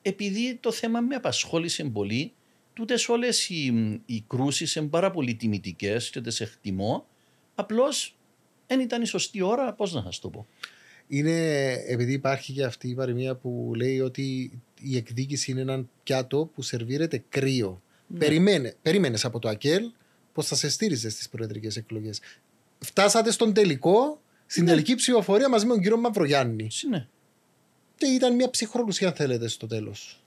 επειδή 0.02 0.58
το 0.60 0.72
θέμα 0.72 1.00
με 1.00 1.14
απασχόλησε 1.14 1.84
πολύ, 1.84 2.32
τούτες 2.74 3.08
όλες 3.08 3.48
οι, 3.48 3.64
οι 4.06 4.24
κρούσεις 4.26 4.74
είναι 4.74 4.86
πάρα 4.86 5.10
πολύ 5.10 5.34
τιμητικές 5.34 6.10
και 6.10 6.20
τις 6.20 6.40
εκτιμώ. 6.40 7.06
Απλώς 7.54 8.16
δεν 8.66 8.80
ήταν 8.80 9.02
η 9.02 9.06
σωστή 9.06 9.42
ώρα, 9.42 9.72
πώς 9.72 9.92
να 9.92 10.02
σας 10.02 10.18
το 10.18 10.28
πω. 10.28 10.46
Είναι 11.08 11.70
επειδή 11.72 12.12
υπάρχει 12.12 12.52
και 12.52 12.64
αυτή 12.64 12.88
η 12.88 12.94
παροιμία 12.94 13.34
που 13.34 13.72
λέει 13.76 14.00
ότι 14.00 14.50
η 14.80 14.96
εκδίκηση 14.96 15.50
είναι 15.50 15.60
ένα 15.60 15.84
πιάτο 16.02 16.50
που 16.54 16.62
σερβίρεται 16.62 17.24
κρύο. 17.28 17.82
Ναι. 18.06 18.18
Περιμένε, 18.18 18.74
περίμενες 18.82 19.24
από 19.24 19.38
το 19.38 19.48
ΑΚΕΛ 19.48 19.90
πως 20.32 20.46
θα 20.46 20.54
σε 20.54 20.70
στήριζε 20.70 21.10
στις 21.10 21.28
προεδρικές 21.28 21.76
εκλογές. 21.76 22.20
Φτάσατε 22.78 23.30
στον 23.30 23.52
τελικό, 23.52 24.20
στην 24.46 24.64
ναι. 24.64 24.70
τελική 24.70 24.94
ψηφοφορία 24.94 25.48
μαζί 25.48 25.66
με 25.66 25.72
τον 25.72 25.82
κύριο 25.82 25.96
Μαυρογιάννη. 25.96 26.68
Ναι. 26.88 27.06
Και 27.98 28.06
ήταν 28.06 28.34
μια 28.34 28.50
ψυχρολουσία 28.50 29.08
αν 29.08 29.14
θέλετε 29.14 29.48
στο 29.48 29.66
τέλος. 29.66 30.20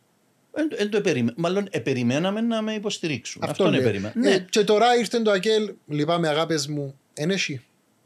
Εν, 0.76 0.90
το 0.90 0.98
επεριμέ... 0.98 1.34
Μάλλον 1.36 1.68
επεριμέναμε 1.72 2.42
να 2.42 2.62
με 2.62 2.74
υποστηρίξουν. 2.74 3.44
Αυτό, 3.44 3.66
Αυτό 3.66 3.92
ναι. 3.92 4.12
ναι. 4.14 4.40
Και 4.50 4.64
τώρα 4.64 4.96
ήρθε 4.96 5.20
το 5.20 5.32
ΑΚΕΛ, 5.32 5.74
λυπάμαι 5.88 6.28
αγάπες 6.28 6.68
μου, 6.68 7.00
ενέχει. 7.14 7.62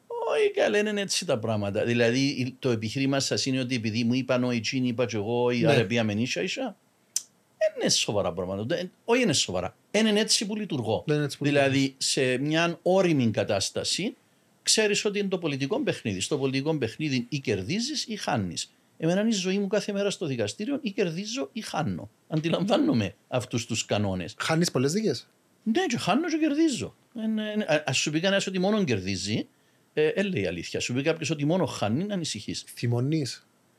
Όχι, 0.08 0.52
καλά 0.52 0.78
είναι 0.78 1.02
έτσι 1.02 1.26
τα 1.26 1.40
πράγματα. 1.40 1.84
Δηλαδή 1.84 2.56
το 2.60 2.70
επιχείρημα 2.70 3.20
σας 3.20 3.46
είναι 3.46 3.60
ότι 3.60 3.76
επειδή 3.76 4.04
μου 4.04 4.14
είπαν 4.14 4.44
ο 4.44 4.52
Ιτσίνη, 4.52 4.88
είπα 4.88 5.06
και 5.06 5.16
εγώ, 5.16 5.50
η 5.50 5.60
ναι. 5.60 5.72
Αραβία 5.72 6.04
με 6.04 6.14
νύσια, 6.14 6.42
ίσα. 6.42 6.76
Δεν 7.58 7.82
είναι 7.82 7.90
σοβαρά 7.90 8.34
πράγματα. 8.34 8.90
Όχι 9.06 9.22
είναι 9.22 9.34
σοβαρά. 9.34 9.76
Είναι 9.92 10.20
έτσι 10.20 10.46
που 10.46 10.56
λειτουργώ. 10.56 11.04
Έτσι 11.08 11.38
που 11.38 11.46
δηλαδή 11.46 11.96
σε 11.98 12.38
μια 12.38 12.80
όρημη 12.82 13.32
κατάσταση 13.32 14.16
ξέρεις 14.64 15.06
ότι 15.06 15.20
είναι 15.20 15.28
το 15.28 15.38
πολιτικό 15.38 15.82
παιχνίδι. 15.84 16.20
Στο 16.20 16.38
πολιτικό 16.38 16.78
παιχνίδι 16.78 17.26
ή 17.30 17.40
κερδίζεις 17.40 18.06
ή 18.08 18.16
χάνεις. 18.16 18.72
Εμένα 18.98 19.22
είναι 19.22 19.30
η 19.30 19.34
ζωή 19.34 19.60
μου 19.60 19.68
κάθε 19.68 19.92
μέρα 19.92 20.10
στο 20.10 20.26
δικαστήριο 20.26 20.80
ή 20.82 20.92
κερδίζω 20.92 21.50
ή 21.52 21.62
χάνω. 21.62 22.10
Αντιλαμβάνομαι 22.28 23.16
αυτούς 23.28 23.66
τους 23.66 23.86
κανόνες. 23.86 24.36
Χάνεις 24.38 24.72
πολλές 24.72 24.92
δίκες; 24.94 25.30
Ναι, 25.64 25.86
και 25.88 25.98
χάνω 25.98 26.28
και 26.28 26.38
κερδίζω. 26.38 26.96
Α 27.90 27.92
σου 27.94 28.12
πει 28.12 28.20
κανένας 28.20 28.48
ότι 28.48 28.60
μόνο 28.60 28.84
κερδίζει, 28.84 29.48
ε, 29.94 30.08
έλεγε 30.08 30.40
η 30.40 30.48
αλήθεια. 30.48 30.80
Σου 30.80 30.94
πει 30.94 31.02
κάποιος 31.02 31.30
ότι 31.30 31.46
μόνο 31.46 31.66
χάνει, 31.66 32.04
να 32.04 32.14
ανησυχείς. 32.14 32.64
Θυμονεί. 32.68 33.26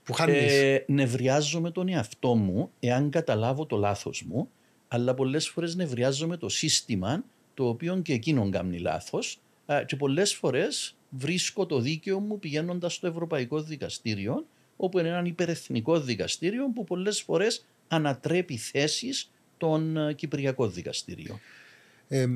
Που 0.02 0.12
χάνεις; 0.12 0.52
Ε, 0.52 0.84
νευριάζομαι 0.86 1.70
τον 1.70 1.88
εαυτό 1.88 2.34
μου 2.34 2.70
εάν 2.80 3.10
καταλάβω 3.10 3.66
το 3.66 3.76
λάθος 3.76 4.22
μου, 4.26 4.50
αλλά 4.88 5.14
πολλές 5.14 5.48
φορές 5.48 5.74
νευριάζομαι 5.74 6.36
το 6.36 6.48
σύστημα 6.48 7.24
το 7.54 7.68
οποίο 7.68 8.00
και 8.00 8.12
εκείνον 8.12 8.50
κάνει 8.50 8.78
λάθος. 8.78 9.38
Και 9.86 9.96
πολλές 9.96 10.34
φορές 10.34 10.96
βρίσκω 11.08 11.66
το 11.66 11.80
δίκαιο 11.80 12.20
μου 12.20 12.38
πηγαίνοντας 12.38 12.94
στο 12.94 13.06
Ευρωπαϊκό 13.06 13.60
Δικαστήριο, 13.60 14.46
όπου 14.76 14.98
είναι 14.98 15.08
ένα 15.08 15.22
υπερεθνικό 15.26 16.00
δικαστήριο 16.00 16.70
που 16.74 16.84
πολλές 16.84 17.22
φορές 17.22 17.64
ανατρέπει 17.88 18.56
θέσεις 18.56 19.30
των 19.56 19.96
ε, 19.96 20.12
Κυπριακών 20.12 20.72
δικαστήριων. 20.72 21.40
Ε, 22.08 22.26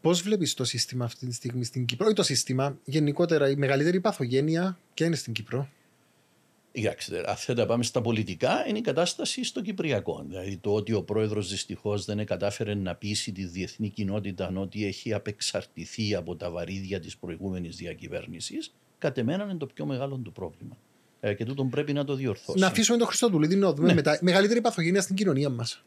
Πώς 0.00 0.22
βλέπεις 0.22 0.54
το 0.54 0.64
σύστημα 0.64 1.04
αυτή 1.04 1.26
τη 1.26 1.34
στιγμή 1.34 1.64
στην 1.64 1.84
Κύπρο, 1.84 2.08
ή 2.08 2.12
το 2.12 2.22
σύστημα 2.22 2.78
γενικότερα, 2.84 3.50
η 3.50 3.56
μεγαλύτερη 3.56 4.00
παθογένεια 4.00 4.78
και 4.94 5.04
είναι 5.04 5.16
στην 5.16 5.32
Κύπρο; 5.32 5.68
Κοιτάξτε, 6.72 7.30
αν 7.30 7.36
θέλετε 7.36 7.62
να 7.62 7.68
πάμε 7.68 7.82
στα 7.82 8.00
πολιτικά, 8.00 8.68
είναι 8.68 8.78
η 8.78 8.80
κατάσταση 8.80 9.44
στο 9.44 9.62
Κυπριακό. 9.62 10.24
Δηλαδή 10.28 10.56
το 10.56 10.74
ότι 10.74 10.92
ο 10.92 11.02
πρόεδρος 11.02 11.50
δυστυχώς 11.50 12.04
δεν 12.04 12.26
κατάφερε 12.26 12.74
να 12.74 12.94
πείσει 12.94 13.32
τη 13.32 13.44
διεθνή 13.44 13.88
κοινότητα 13.88 14.52
ότι 14.54 14.86
έχει 14.86 15.12
απεξαρτηθεί 15.12 16.14
από 16.14 16.36
τα 16.36 16.50
βαρύδια 16.50 17.00
της 17.00 17.16
προηγούμενης 17.16 17.76
διακυβέρνησης, 17.76 18.74
κατ' 18.98 19.18
εμένα 19.18 19.44
είναι 19.44 19.56
το 19.56 19.66
πιο 19.66 19.86
μεγάλο 19.86 20.16
του 20.16 20.32
πρόβλημα. 20.32 20.76
Ε, 21.20 21.34
και 21.34 21.44
τούτον 21.44 21.70
πρέπει 21.70 21.92
να 21.92 22.04
το 22.04 22.14
διορθώσει. 22.14 22.58
Να 22.58 22.66
αφήσουμε 22.66 22.98
τον 22.98 23.06
Χριστοδουλίδη 23.06 23.56
να 23.56 23.72
δούμε 23.72 23.88
ναι. 23.88 23.94
μετά. 23.94 24.18
Μεγαλύτερη 24.22 24.60
παθογένεια 24.60 25.00
στην 25.00 25.16
κοινωνία 25.16 25.48
μας. 25.48 25.84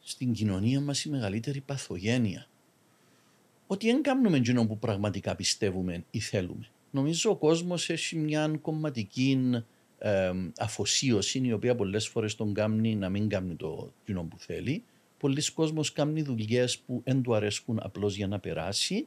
Στην 0.00 0.32
κοινωνία 0.32 0.80
μας 0.80 1.04
η 1.04 1.10
μεγαλύτερη 1.10 1.60
παθογένεια. 1.60 2.46
Ότι 3.66 3.86
δεν 3.86 4.02
κάνουμε 4.02 4.36
εκείνο 4.36 4.66
που 4.66 4.78
πραγματικά 4.78 5.36
πιστεύουμε 5.36 6.04
ή 6.10 6.20
θέλουμε. 6.20 6.68
Νομίζω 6.90 7.30
ο 7.30 7.36
κόσμος 7.36 7.90
έχει 7.90 8.16
μια 8.16 8.58
κομματική 8.62 9.62
ε, 9.98 10.32
αφοσίωση 10.58 11.40
η 11.44 11.52
οποία 11.52 11.74
πολλές 11.74 12.08
φορές 12.08 12.34
τον 12.34 12.54
κάνει 12.54 12.94
να 12.94 13.08
μην 13.08 13.28
κάνει 13.28 13.54
το 13.54 13.92
κοινό 14.04 14.22
που 14.22 14.38
θέλει. 14.38 14.82
Πολλοί 15.18 15.52
κόσμοι 15.52 15.80
κάνουν 15.92 16.24
δουλειές 16.24 16.78
που 16.78 17.02
δεν 17.04 17.22
του 17.22 17.34
αρέσκουν 17.34 17.78
απλώς 17.82 18.16
για 18.16 18.26
να 18.26 18.38
περάσει. 18.38 19.06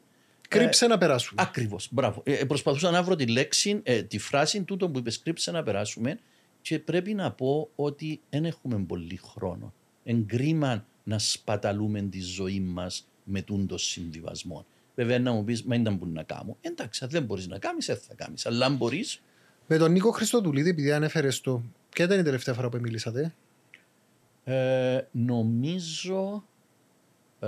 Κρύψε 0.57 0.85
ε, 0.85 0.87
να 0.87 0.97
περάσουμε. 0.97 1.41
Ακριβώς. 1.41 1.87
Μπράβο. 1.91 2.21
Ε, 2.25 2.45
προσπαθούσα 2.45 2.91
να 2.91 3.03
βρω 3.03 3.15
τη 3.15 3.27
λέξη, 3.27 3.79
ε, 3.83 4.03
τη 4.03 4.17
φράση 4.17 4.63
τούτο 4.63 4.89
που 4.89 4.97
είπες 4.99 5.19
κρύψε 5.19 5.51
να 5.51 5.63
περάσουμε 5.63 6.19
και 6.61 6.79
πρέπει 6.79 7.13
να 7.13 7.31
πω 7.31 7.69
ότι 7.75 8.19
δεν 8.29 8.45
έχουμε 8.45 8.77
πολύ 8.87 9.19
χρόνο. 9.23 9.73
Εγκρίμα 10.03 10.85
να 11.03 11.19
σπαταλούμε 11.19 12.01
τη 12.01 12.21
ζωή 12.21 12.59
μας 12.59 13.07
με 13.23 13.41
τούντος 13.41 13.83
συμβιβασμό. 13.83 14.65
Βέβαια 14.95 15.19
να 15.19 15.31
μου 15.31 15.43
πεις, 15.43 15.63
μα 15.63 15.75
ήταν 15.75 15.99
που 15.99 16.07
να 16.07 16.23
κάνω. 16.23 16.57
Εντάξει, 16.61 17.05
δεν 17.09 17.23
μπορείς 17.23 17.47
να 17.47 17.59
κάνει, 17.59 17.77
δεν 17.85 17.97
θα 17.97 18.13
κάνει. 18.15 18.33
Αλλά 18.43 18.65
αν 18.65 18.75
μπορεί. 18.75 19.05
Με 19.67 19.77
τον 19.77 19.91
Νίκο 19.91 20.11
Χριστοδουλίδη, 20.11 20.69
επειδή 20.69 20.91
ανέφερε 20.91 21.29
το. 21.43 21.63
Ποια 21.89 22.05
ήταν 22.05 22.19
η 22.19 22.23
τελευταία 22.23 22.53
φορά 22.53 22.69
που 22.69 22.77
μιλήσατε, 22.81 23.33
ε, 24.43 25.01
Νομίζω. 25.11 26.43
Ε, 27.39 27.47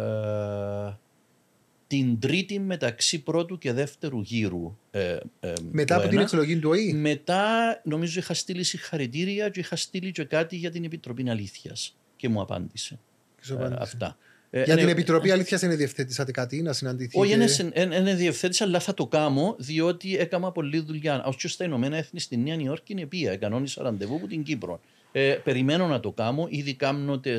την 1.94 2.20
τρίτη 2.20 2.60
μεταξύ 2.60 3.24
πρώτου 3.24 3.58
και 3.58 3.74
δεύτερου 3.74 4.22
γύρου. 4.22 4.78
Ε, 4.92 5.18
ε, 5.40 5.54
μετά 5.72 5.96
από 5.96 6.08
την 6.08 6.20
εκλογή 6.20 6.58
του 6.58 6.70
ΟΗ. 6.70 6.94
Μετά 6.94 7.82
νομίζω 7.84 8.20
είχα 8.20 8.34
στείλει 8.34 8.64
συγχαρητήρια 8.64 9.50
και 9.50 9.60
είχα 9.60 9.76
στείλει 9.76 10.12
και 10.12 10.24
κάτι 10.24 10.56
για 10.56 10.72
την 10.72 10.84
Επιτροπή 10.84 11.30
Αλήθειας. 11.30 11.96
Και 12.16 12.30
μου 12.30 12.42
απάντησε. 12.42 13.00
Και 13.42 13.54
ε, 13.54 13.76
αυτά. 13.78 14.18
Ε, 14.50 14.64
για 14.64 14.78
την 14.78 14.88
Επιτροπή 14.88 15.32
Αλήθειας 15.32 15.62
είναι 15.62 15.76
διευθέτησατε 15.76 16.32
κάτι, 16.32 16.62
να 16.62 16.74
συναντηθείτε; 16.74 17.20
Όχι, 17.20 17.34
είναι, 17.34 17.96
είναι 17.98 18.16
διευθέτησα, 18.16 18.64
αλλά 18.64 18.80
θα 18.80 18.94
το 18.94 19.08
κάνω, 19.08 19.56
διότι 19.60 20.18
έκανα 20.18 20.52
πολλή 20.52 20.80
δουλειά. 20.80 21.24
Ω 21.26 21.34
και 21.38 21.48
στα 21.48 21.64
Ηνωμένα 21.64 21.98
Έθνη 21.98 22.20
στη 22.20 22.38
Νέα 22.38 22.56
Νιόρκη 22.56 22.92
είναι 22.92 23.06
πία. 23.06 23.38
Κανόνισα 23.38 23.84
ραντεβού 23.84 24.16
από 24.16 24.28
την 24.28 24.44
Κύπρο. 24.44 24.82
Ε, 25.12 25.38
περιμένω 25.44 25.88
να 25.88 26.00
το 26.00 26.12
κάνω. 26.12 26.48
Ήδη 26.50 26.74
κάνω 26.74 27.20
τι 27.20 27.32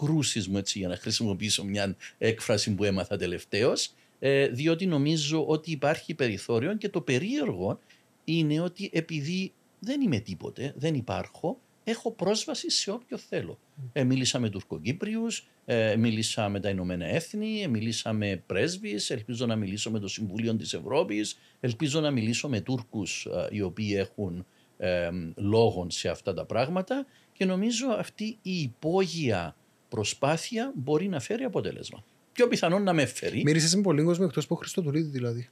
ε, 0.00 0.06
κρούσει 0.06 0.50
μου, 0.50 0.58
έτσι, 0.58 0.78
για 0.78 0.88
να 0.88 0.96
χρησιμοποιήσω 0.96 1.64
μια 1.64 1.96
έκφραση 2.18 2.74
που 2.74 2.84
έμαθα 2.84 3.16
τελευταίως. 3.16 3.92
Ε, 4.18 4.48
διότι 4.48 4.86
νομίζω 4.86 5.46
ότι 5.46 5.70
υπάρχει 5.70 6.14
περιθώριο 6.14 6.76
και 6.76 6.88
το 6.88 7.00
περίεργο 7.00 7.78
είναι 8.24 8.60
ότι 8.60 8.90
επειδή 8.92 9.52
δεν 9.78 10.00
είμαι 10.00 10.18
τίποτε, 10.18 10.74
δεν 10.76 10.94
υπάρχω, 10.94 11.60
έχω 11.84 12.10
πρόσβαση 12.10 12.70
σε 12.70 12.90
όποιο 12.90 13.16
θέλω. 13.16 13.58
Ε, 13.92 14.04
μίλησα 14.04 14.38
με 14.38 14.50
Τουρκοκύπριους, 14.50 15.48
ε, 15.64 15.96
μίλησα 15.96 16.48
με 16.48 16.60
τα 16.60 16.68
Ηνωμένα 16.68 17.06
Έθνη, 17.06 17.62
ε, 17.62 17.66
μίλησα 17.66 18.12
με 18.12 18.42
πρέσβεις, 18.46 19.10
ελπίζω 19.10 19.46
να 19.46 19.56
μιλήσω 19.56 19.90
με 19.90 19.98
το 19.98 20.08
Συμβούλιο 20.08 20.56
της 20.56 20.74
Ευρώπης, 20.74 21.38
ελπίζω 21.60 22.00
να 22.00 22.10
μιλήσω 22.10 22.48
με 22.48 22.60
Τούρκους 22.60 23.26
ε, 23.26 23.48
οι 23.50 23.60
οποίοι 23.60 23.94
έχουν 23.96 24.46
ε, 24.76 25.10
λόγων 25.34 25.90
σε 25.90 26.08
αυτά 26.08 26.34
τα 26.34 26.44
πράγματα 26.44 27.06
και 27.32 27.44
νομίζω 27.44 27.86
αυτή 27.88 28.38
η 28.42 28.60
υπόγεια 28.60 29.56
προσπάθεια 29.90 30.72
μπορεί 30.74 31.08
να 31.08 31.20
φέρει 31.20 31.44
αποτέλεσμα. 31.44 32.04
Πιο 32.32 32.48
πιθανόν 32.48 32.82
να 32.82 32.92
με 32.92 33.06
φέρει. 33.06 33.42
Μίλησε 33.44 33.76
με 33.76 33.82
πολύ 33.82 34.02
κόσμο 34.02 34.24
εκτός 34.28 34.44
από 34.44 34.54
Χριστοδουλίδη 34.54 35.08
δηλαδή. 35.08 35.48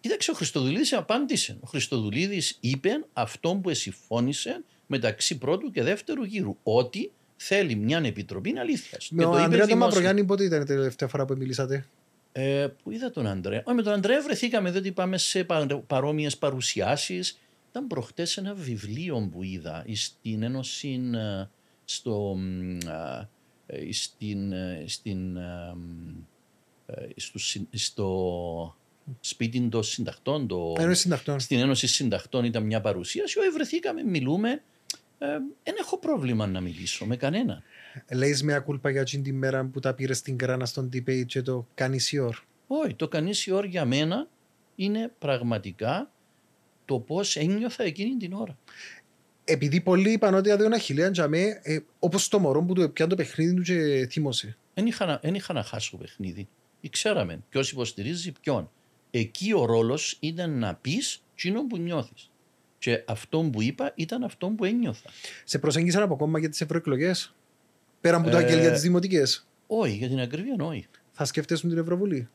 Κοίταξε, 0.00 0.30
ο 0.30 0.34
Χριστοδουλίδης 0.34 0.92
απάντησε. 0.92 1.58
Ο 1.60 1.66
Χριστοδουλίδης 1.66 2.56
είπε 2.60 2.90
αυτό 3.12 3.54
που 3.62 3.70
εσυφώνησε 3.70 4.62
μεταξύ 4.86 5.38
πρώτου 5.38 5.70
και 5.70 5.82
δεύτερου 5.82 6.24
γύρου. 6.24 6.56
Ότι 6.62 7.10
θέλει 7.36 7.74
μια 7.74 8.00
επιτροπή 8.04 8.58
αλήθεια. 8.58 8.98
Με 9.10 9.22
τον 9.22 9.36
Ανδρέα 9.36 9.66
τον 9.66 9.78
Μαυρογιάννη, 9.78 10.24
πότε 10.24 10.44
ήταν 10.44 10.62
η 10.62 10.64
τελευταία 10.64 11.08
φορά 11.08 11.24
που 11.24 11.34
μιλήσατε; 11.36 11.86
Ε, 12.32 12.66
που 12.82 12.90
είδα 12.90 13.10
τον 13.10 13.26
Ανδρέα; 13.26 13.62
Όχι, 13.64 13.76
με 13.76 13.82
τον 13.82 13.92
Ανδρέα 13.92 14.22
βρεθήκαμε, 14.22 14.70
διότι 14.70 14.92
πάμε 14.92 15.18
σε 15.18 15.46
παρόμοιες 15.86 16.36
παρουσιάσεις. 16.36 17.38
Ήταν 17.70 17.86
προχτές 17.86 18.36
ένα 18.36 18.54
βιβλίο 18.54 19.28
που 19.32 19.42
είδα 19.42 19.84
στην 19.92 20.42
Ένωση. 20.42 21.00
Ε, 21.14 21.48
στο, 21.84 22.38
ε, 22.86 23.28
στην, 23.90 24.52
ε, 24.52 24.84
στην, 24.86 25.38
στο, 27.16 27.38
στο 27.72 28.76
σπίτι 29.20 29.68
των 29.68 29.82
συντακτών. 29.82 30.46
Το, 30.46 30.74
Ένωση 30.78 31.00
συντακτών. 31.00 31.40
Στην 31.40 31.58
Ένωση 31.58 31.86
Συντακτών 31.86 32.44
ήταν 32.44 32.62
μια 32.62 32.80
παρουσίαση. 32.80 33.38
Όχι, 33.38 33.50
βρεθήκαμε, 33.50 34.02
μιλούμε 34.02 34.62
δεν 35.18 35.44
ε, 35.64 35.80
έχω 35.80 35.98
πρόβλημα 35.98 36.46
να 36.46 36.60
μιλήσω 36.60 37.06
με 37.06 37.16
κανέναν. 37.16 37.62
Λέει 38.12 38.38
μια 38.44 38.60
κούλπα 38.60 38.90
για 38.90 39.04
την 39.04 39.34
μέρα 39.34 39.64
που 39.64 39.80
τα 39.80 39.94
πήρες 39.94 40.18
στην 40.18 40.36
κράνα 40.36 40.66
στον 40.66 40.90
debate 40.92 41.26
και 41.26 41.42
το 41.42 41.66
κάνεις 41.74 42.12
η 42.12 42.18
Όχι, 42.66 42.94
το 42.94 43.08
κάνεις 43.08 43.46
η 43.46 43.52
για 43.68 43.84
μένα 43.84 44.28
είναι 44.74 45.12
πραγματικά 45.18 46.10
το 46.84 46.98
πώς 46.98 47.36
ένιωθα 47.36 47.84
εκείνη 47.84 48.16
την 48.16 48.32
ώρα. 48.32 48.58
Επειδή 49.48 49.80
πολλοί 49.80 50.12
είπαν 50.12 50.34
ότι 50.34 50.50
αδειόν 50.50 50.72
αχιλέαν 50.72 51.12
για 51.12 51.28
μέ, 51.28 51.60
ε, 51.62 51.78
όπως 51.98 52.28
το 52.28 52.38
μωρό 52.38 52.62
που 52.62 52.72
του 52.72 52.92
πιάνει 52.92 53.10
το 53.10 53.16
παιχνίδι 53.16 53.54
του 53.54 53.62
και 53.62 54.06
θύμωσε. 54.10 54.56
Δεν 54.74 54.86
είχα, 54.86 55.20
είχα 55.22 55.52
να 55.52 55.62
χάσω 55.62 55.96
παιχνίδι. 55.96 56.48
Ξέραμε 56.90 57.42
ποιος 57.48 57.70
υποστηρίζει 57.70 58.32
ποιον. 58.40 58.70
Εκεί 59.10 59.52
ο 59.52 59.64
ρόλος 59.64 60.16
ήταν 60.20 60.58
να 60.58 60.74
πεις 60.74 61.22
τσίνο 61.34 61.66
που 61.66 61.78
νιώθεις. 61.78 62.30
Και 62.78 63.02
αυτό 63.06 63.48
που 63.52 63.62
είπα 63.62 63.92
ήταν 63.94 64.22
αυτό 64.22 64.48
που 64.48 64.64
ένιωθα. 64.64 65.10
Σε 65.44 65.58
προσέγγισαν 65.58 66.02
από 66.02 66.16
κόμμα 66.16 66.38
για 66.38 66.48
τις 66.48 66.60
ευρωεκλογές, 66.60 67.34
πέρα 68.00 68.16
από 68.16 68.30
το 68.30 68.36
ε, 68.36 68.60
για 68.60 68.72
τις 68.72 68.80
δημοτικές; 68.80 69.46
Όχι, 69.66 69.96
για 69.96 70.08
την 70.08 70.20
ακρίβεια, 70.20 70.56
όχι. 70.58 70.86
Θα 71.12 71.24
σκέφτεσαι 71.24 71.68
την 71.68 71.78
Ευρωβουλή; 71.78 72.28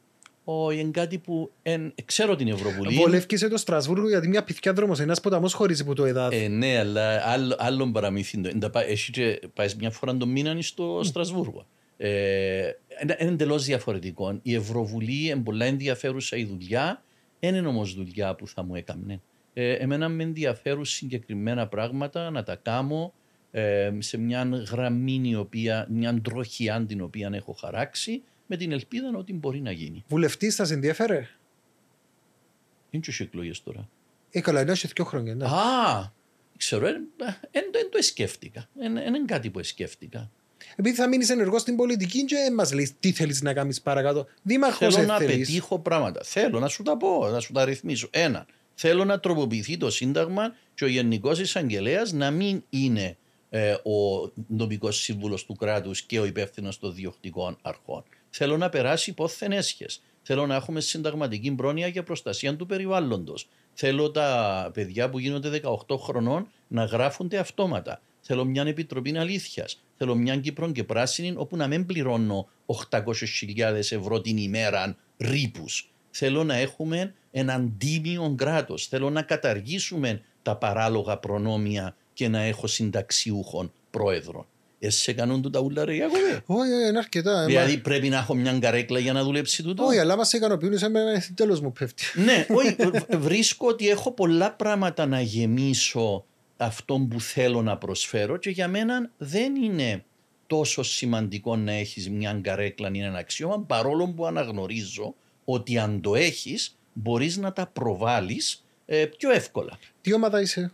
Όχι, 0.43 0.79
είναι 0.79 0.91
κάτι 0.91 1.17
που 1.17 1.51
εν, 1.61 1.93
ξέρω 2.05 2.35
την 2.35 2.47
Ευρωβουλή. 2.47 2.95
Βολεύκησε 2.95 3.47
το 3.47 3.57
Στρασβούργο 3.57 4.09
γιατί 4.09 4.27
μια 4.27 4.43
πυθιά 4.43 4.73
δρόμος, 4.73 4.99
ένας 4.99 5.21
ποταμός 5.21 5.53
χωρίζει 5.53 5.81
από 5.81 5.95
το 5.95 6.05
ΕΔΑΔ. 6.05 6.33
Ε, 6.33 6.47
ναι, 6.47 6.77
αλλά 6.77 7.29
άλλο, 7.29 7.55
άλλον 7.57 7.91
παραμύθι. 7.91 8.41
Έχει 8.87 9.11
και 9.11 9.39
πάεις 9.53 9.75
μια 9.75 9.89
φορά 9.91 10.17
το 10.17 10.27
μήνα 10.27 10.61
στο 10.61 10.99
mm. 10.99 11.05
Στρασβούργο. 11.05 11.65
Ε, 11.97 12.71
είναι 13.01 13.15
εντελώς 13.17 13.65
διαφορετικό. 13.65 14.39
Η 14.41 14.55
Ευρωβουλή 14.55 15.25
είναι 15.25 15.41
πολλά 15.41 15.65
ενδιαφέρουσα 15.65 16.37
η 16.37 16.45
δουλειά. 16.45 17.03
Δεν 17.39 17.55
είναι 17.55 17.67
όμως 17.67 17.93
δουλειά 17.93 18.35
που 18.35 18.47
θα 18.47 18.63
μου 18.63 18.75
έκανε. 18.75 19.21
Ε, 19.53 19.73
εμένα 19.73 20.09
με 20.09 20.23
ενδιαφέρουν 20.23 20.85
συγκεκριμένα 20.85 21.67
πράγματα 21.67 22.29
να 22.29 22.43
τα 22.43 22.55
κάνω 22.55 23.13
ε, 23.51 23.91
σε 23.97 24.17
μια 24.17 24.65
γραμμή, 24.71 25.21
η 25.23 25.35
οποία, 25.35 25.87
μια 25.89 26.21
τροχιά 26.21 26.85
την 26.87 27.01
οποία 27.01 27.29
έχω 27.33 27.53
χαράξει 27.53 28.21
με 28.51 28.57
την 28.57 28.71
ελπίδα 28.71 29.11
ότι 29.17 29.33
μπορεί 29.33 29.61
να 29.61 29.71
γίνει. 29.71 30.03
Βουλευτής 30.07 30.55
θα 30.55 30.65
σε 30.65 30.73
ενδιαφέρε. 30.73 31.27
Είναι 32.89 33.03
και 33.03 33.23
εκλογές 33.23 33.63
τώρα. 33.63 33.89
Ε, 34.31 34.41
καλά, 34.41 34.61
είναι 34.61 34.73
δύο 34.73 35.05
χρόνια. 35.05 35.35
Ναι. 35.35 35.45
Α, 35.45 36.11
ξέρω, 36.57 36.85
δεν 37.51 37.89
το 37.91 38.01
σκέφτηκα. 38.01 38.69
Δεν 38.73 38.95
είναι 38.95 39.25
κάτι 39.25 39.49
που 39.49 39.63
σκέφτηκα. 39.63 40.31
Επειδή 40.75 40.95
θα 40.95 41.07
μείνεις 41.07 41.29
ενεργός 41.29 41.61
στην 41.61 41.75
πολιτική, 41.75 42.25
και 42.25 42.35
μας 42.55 42.73
λέει 42.73 42.95
τι 42.99 43.11
θέλεις 43.11 43.41
να 43.41 43.53
κάνεις 43.53 43.81
παρακάτω. 43.81 44.27
Δήμαρχος 44.43 44.95
Θέλω 44.95 45.07
να 45.07 45.17
θέλεις. 45.17 45.47
πετύχω 45.47 45.79
πράγματα. 45.79 46.23
Θέλω 46.23 46.59
να 46.59 46.67
σου 46.67 46.83
τα 46.83 46.97
πω, 46.97 47.27
να 47.27 47.39
σου 47.39 47.51
τα 47.51 47.65
ρυθμίσω. 47.65 48.07
Ένα, 48.11 48.45
Θέλω 48.73 49.05
να 49.05 49.19
τροποποιηθεί 49.19 49.77
το 49.77 49.89
Σύνταγμα 49.89 50.55
και 50.73 50.83
ο 50.83 50.87
Γενικός 50.87 51.39
Εισαγγελέας 51.39 52.11
να 52.11 52.31
μην 52.31 52.63
είναι 52.69 53.17
ε, 53.49 53.71
ο 53.71 54.31
νομικό 54.47 54.91
σύμβουλος 54.91 55.45
του 55.45 55.55
κράτους 55.55 56.01
και 56.01 56.19
ο 56.19 56.25
υπεύθυνος 56.25 56.79
των 56.79 56.93
διοκτικών 56.93 57.57
αρχών. 57.61 58.03
Θέλω 58.31 58.57
να 58.57 58.69
περάσει 58.69 59.09
υπόθεν 59.09 59.51
έσχε. 59.51 59.85
Θέλω 60.21 60.45
να 60.45 60.55
έχουμε 60.55 60.79
συνταγματική 60.79 61.51
πρόνοια 61.51 61.87
για 61.87 62.03
προστασία 62.03 62.55
του 62.55 62.65
περιβάλλοντος. 62.65 63.47
Θέλω 63.73 64.11
τα 64.11 64.71
παιδιά 64.73 65.09
που 65.09 65.19
γίνονται 65.19 65.61
18 65.87 65.97
χρονών 65.97 66.47
να 66.67 66.83
γράφονται 66.83 67.37
αυτόματα. 67.37 68.01
Θέλω 68.21 68.45
μια 68.45 68.63
επιτροπή 68.63 69.17
αλήθειας. 69.17 69.83
Θέλω 69.97 70.15
μια 70.15 70.37
Κύπρο 70.37 70.71
και 70.71 70.83
πράσινη 70.83 71.33
όπου 71.37 71.55
να 71.55 71.67
μην 71.67 71.85
πληρώνω 71.85 72.47
800.000 72.89 73.59
ευρώ 73.73 74.21
την 74.21 74.37
ημέρα 74.37 74.97
ρήπους. 75.17 75.91
Θέλω 76.11 76.43
να 76.43 76.55
έχουμε 76.55 77.13
έναν 77.31 77.75
τίμιο 77.77 78.33
κράτος. 78.37 78.87
Θέλω 78.87 79.09
να 79.09 79.21
καταργήσουμε 79.21 80.21
τα 80.41 80.55
παράλογα 80.55 81.17
προνόμια 81.17 81.95
και 82.13 82.27
να 82.27 82.41
έχω 82.41 82.67
συνταξιούχων 82.67 83.71
πρόεδρων. 83.91 84.45
Εσύ 84.83 84.99
σε 84.99 85.13
κάνουν 85.13 85.41
τούτα 85.41 85.59
ούλα 85.59 85.85
ρε 85.85 85.95
Ιάκωβε. 85.95 86.41
Όχι, 86.45 86.69
είναι 86.89 86.97
αρκετά. 86.97 87.45
Δηλαδή 87.45 87.77
πρέπει 87.77 88.09
να 88.09 88.17
έχω 88.17 88.35
μια 88.35 88.59
καρέκλα 88.59 88.99
για 88.99 89.13
να 89.13 89.23
δουλέψει 89.23 89.63
τούτο; 89.63 89.85
Όχι, 89.85 89.99
αλλά 89.99 90.15
μας 90.15 90.33
ικανοποιούν 90.33 90.77
σε 90.77 90.89
μένα 90.89 91.23
τέλος 91.35 91.61
μου 91.61 91.71
πέφτει. 91.71 92.03
ναι, 92.15 92.45
όχι, 92.59 92.75
βρίσκω 93.17 93.67
ότι 93.67 93.89
έχω 93.89 94.11
πολλά 94.11 94.51
πράγματα 94.53 95.05
να 95.05 95.21
γεμίσω 95.21 96.25
αυτό 96.57 97.07
που 97.09 97.21
θέλω 97.21 97.61
να 97.61 97.77
προσφέρω 97.77 98.37
και 98.37 98.49
για 98.49 98.67
μένα 98.67 99.09
δεν 99.17 99.55
είναι 99.55 100.03
τόσο 100.47 100.83
σημαντικό 100.83 101.55
να 101.55 101.71
έχεις 101.71 102.09
μια 102.09 102.39
καρέκλα 102.41 102.89
ή 102.93 102.99
ένα 102.99 103.17
αξίωμα 103.17 103.59
παρόλο 103.59 104.07
που 104.07 104.25
αναγνωρίζω 104.25 105.15
ότι 105.45 105.77
αν 105.77 106.01
το 106.01 106.15
έχεις 106.15 106.77
μπορείς 106.93 107.37
να 107.37 107.53
τα 107.53 107.67
προβάλλεις 107.67 108.65
ε, 108.85 109.05
πιο 109.05 109.31
εύκολα. 109.31 109.79
Τι 110.01 110.13
ομάδα 110.13 110.41
είσαι; 110.41 110.71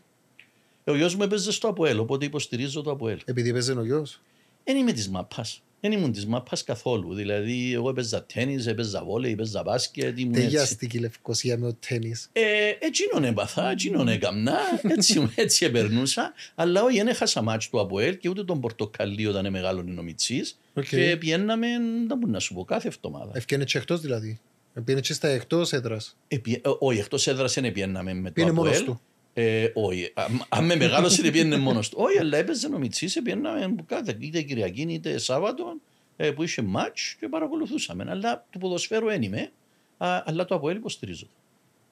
Ο 0.88 0.96
γιος 0.96 1.16
μου 1.16 1.24
έπαιζε 1.24 1.52
στο 1.52 1.68
Αποέλ, 1.68 2.00
οπότε 2.00 2.26
υποστηρίζω 2.26 2.82
το 2.82 2.92
Αποέλ. 2.92 3.20
Επειδή 3.26 3.50
έπαιζε 3.50 3.74
ο 3.74 3.84
γιος; 3.84 4.22
Δεν 4.64 4.78
είμαι 4.78 4.92
της 4.92 5.10
μαπά. 5.10 5.46
Δεν 5.80 5.92
ήμουν 5.92 6.12
της 6.12 6.26
μαπά 6.26 6.58
καθόλου. 6.66 7.14
Δηλαδή, 7.14 7.74
εγώ 7.74 7.90
έπαιζα 7.90 8.24
τέννη, 8.24 8.64
έπαιζα 8.66 9.04
βόλεϊ, 9.04 9.32
έπαιζα 9.32 9.64
μπάσκετ. 9.64 10.20
Τεγιάστηκε 10.32 10.98
η 10.98 11.00
Λευκοσία 11.00 11.58
με 11.58 11.68
το 11.68 11.78
τέννη. 11.88 12.14
Ε, 12.32 12.42
εκείνον 12.80 13.24
έπαθα, 13.24 13.72
εκείνον 13.72 14.08
έκαμνα, 14.08 14.58
έτσι, 14.98 15.32
έτσι 15.36 15.66
επερνούσα. 15.66 16.34
Αλλά 16.56 16.84
όχι, 16.84 16.98
δεν 16.98 17.08
έχασα 17.08 17.42
μάτσο 17.42 17.70
του 17.70 17.80
Αποέλ 17.80 18.18
και 18.18 18.30
ούτε 18.30 18.44
τον 18.44 18.60
Πορτοκαλί 18.60 19.28
όταν 19.28 19.40
είναι 19.40 19.50
μεγάλο 19.50 19.96
ο 20.00 20.02
Μιτσής. 20.02 20.60
Okay. 20.74 20.86
Και 20.86 21.18
πιέναμε, 21.20 21.68
δεν 22.08 22.18
μπορώ 22.18 22.32
να 22.32 22.40
σου 22.40 22.54
πω, 22.54 22.66
κάθε 22.66 22.88
εβδομάδα. 22.88 23.32
Ευκαιρία 23.36 23.66
και 23.66 23.78
εκτός 23.78 24.02
δηλαδή. 24.02 24.40
Πήγαινε 24.74 25.02
και 25.02 25.14
στα 25.14 25.28
εκτός 25.28 25.74
έδρας. 25.74 26.18
Ε, 26.28 26.38
όχι, 26.80 27.00
εκτός 27.00 27.28
έδρας 27.28 27.54
δεν 27.54 27.72
πιέναμε 27.72 28.14
με 28.14 28.32
το 28.32 28.46
Αποέλ. 28.48 28.96
Ε, 29.40 29.72
όχι. 29.74 30.14
Αν 30.50 30.66
με 30.66 30.76
μεγάλωσε 30.76 31.22
δεν 31.22 31.32
πήγαινε 31.32 31.58
μόνος 31.58 31.90
του. 31.90 31.98
Όχι, 32.00 32.20
αλλά 32.20 32.38
έπαιζε 32.38 32.68
ο 32.68 32.78
Μιτσής, 32.78 33.22
πήγαιναμε 33.24 33.76
κάθε 33.86 34.18
είτε 34.20 34.42
Κυριακή 34.42 34.82
είτε 34.82 35.18
Σάββατο 35.18 35.80
ε, 36.16 36.32
που 36.32 36.44
είχε 36.44 36.62
μάτς 36.62 37.16
και 37.20 37.28
παρακολουθούσαμε. 37.28 38.06
Αλλά 38.10 38.46
του 38.50 38.60
ποδοσφαίρου 38.60 39.06
δεν 39.06 39.22
είμαι, 39.22 39.52
αλλά 39.98 40.46
το 40.46 40.56
Αποέλ 40.56 40.76
υποστηρίζω. 40.76 41.28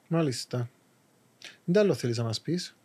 Μάλιστα. 0.08 0.70
Τι 1.72 1.78
άλλο 1.78 1.94
θέλεις 1.94 2.18
να 2.18 2.24
μας 2.24 2.40
πεις; 2.40 2.76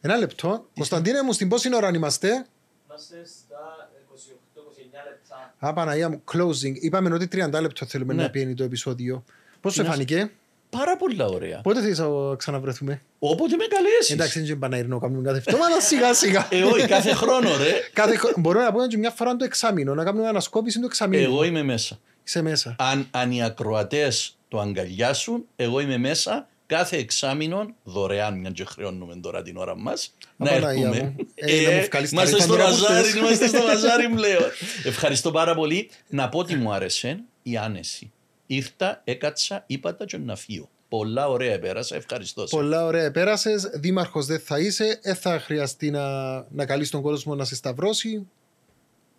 Ένα 0.00 0.16
λεπτό. 0.16 0.68
Κωνσταντίνε 0.74 1.22
μου, 1.22 1.32
στην 1.32 1.48
πόση 1.48 1.74
ώρα 1.74 1.90
είμαστε. 1.94 2.46
Είμαστε 2.86 3.24
στα 3.24 3.90
28-29 4.14 4.60
λεπτά. 5.08 5.54
Α, 5.58 5.72
Παναγία 5.72 6.08
μου, 6.08 6.22
closing. 6.32 6.74
Είπαμε 6.74 7.14
ότι 7.14 7.28
30 7.32 7.60
λεπτό 7.60 7.86
θέλουμε 7.86 8.14
ναι. 8.14 8.22
να 8.22 8.30
πιένει 8.30 8.54
το 8.54 8.64
επεισόδιο. 8.64 9.24
Πώς 9.60 9.74
σε 9.74 9.84
φάνηκε; 9.84 10.30
Πάρα 10.70 10.96
πολύ 10.96 11.22
ωραία. 11.22 11.60
Πότε 11.60 11.80
θέλεις 11.80 11.98
να 11.98 12.06
ξαναβρεθούμε; 12.36 13.02
Όποτε 13.18 13.56
με 13.56 13.64
καλέσεις. 13.64 14.10
Εντάξει, 14.10 14.38
δεν 14.38 14.48
είναι 14.48 14.56
παναειρνό 14.56 14.98
κάνουμε 14.98 15.22
κάθε 15.22 15.42
εβδομάδα 15.46 15.80
σιγά 15.90 16.14
σιγά. 16.14 16.48
Ε, 16.50 16.62
όχι, 16.62 16.86
κάθε 16.86 17.14
χρόνο, 17.14 17.48
ρε. 17.56 17.72
κάθε, 17.92 18.18
μπορούμε 18.36 18.64
να 18.64 18.72
πούμε 18.72 18.86
και 18.86 18.98
μια 18.98 19.10
φορά 19.10 19.36
το 19.36 19.44
εξάμεινο, 19.44 19.94
να 19.94 20.04
κάνουμε 20.04 20.28
ανασκόπηση 20.28 20.80
του 20.80 20.86
εξάμεινου. 20.86 21.22
Εγώ 21.22 21.44
είμαι 21.44 21.62
μέσα. 21.62 21.98
Είσαι 22.24 22.42
μέσα. 22.42 22.76
Αν, 22.78 23.06
αν 23.10 23.30
οι 23.30 23.42
ακροατές 23.42 24.36
το 24.48 24.60
αγκαλιάσουν, 24.60 25.44
εγώ 25.56 25.80
είμαι 25.80 25.96
μέσα 25.96 26.48
κάθε 26.66 26.96
εξάμεινο 26.96 27.74
δωρεάν, 27.82 28.38
μια 28.38 28.50
και 28.50 28.64
χρεώνουμε 28.64 29.16
τώρα 29.22 29.42
την 29.42 29.56
ώρα 29.56 29.76
μας. 29.76 30.14
Να 30.36 30.50
έρθουμε. 30.50 31.14
Ε, 31.34 31.64
ε, 31.64 31.88
είμαστε 32.12 32.40
στο 32.40 32.56
μαζάρι, 32.56 33.18
είμαστε 33.18 33.46
στο 33.46 33.62
μαζάρι 33.68 34.08
πλέον. 34.08 34.50
Ευχαριστώ 34.84 35.30
πάρα 35.30 35.54
πολύ. 35.54 35.90
Να 36.08 36.28
πω 36.28 36.38
ότι 36.38 36.54
μου 36.54 36.72
άρεσε 36.72 37.20
η 37.42 37.56
άνεση. 37.56 38.12
Ήρθα, 38.52 39.00
έκατσα, 39.04 39.64
είπα 39.66 39.96
τα 39.96 40.04
και 40.04 40.18
να 40.18 40.36
φύγω. 40.36 40.68
Πολλά 40.88 41.28
ωραία 41.28 41.58
πέρασα, 41.58 41.96
ευχαριστώ. 41.96 42.44
Πολλά 42.44 42.84
ωραία 42.84 43.10
πέρασε. 43.10 43.54
Δήμαρχος 43.74 44.26
δεν 44.26 44.40
θα 44.40 44.58
είσαι, 44.58 45.00
δεν 45.02 45.14
θα 45.14 45.40
χρειαστεί 45.40 45.90
να, 45.90 46.34
να 46.50 46.66
καλείς 46.66 46.90
τον 46.90 47.02
κόσμο 47.02 47.34
να 47.34 47.44
σε 47.44 47.54
σταυρώσει. 47.54 48.28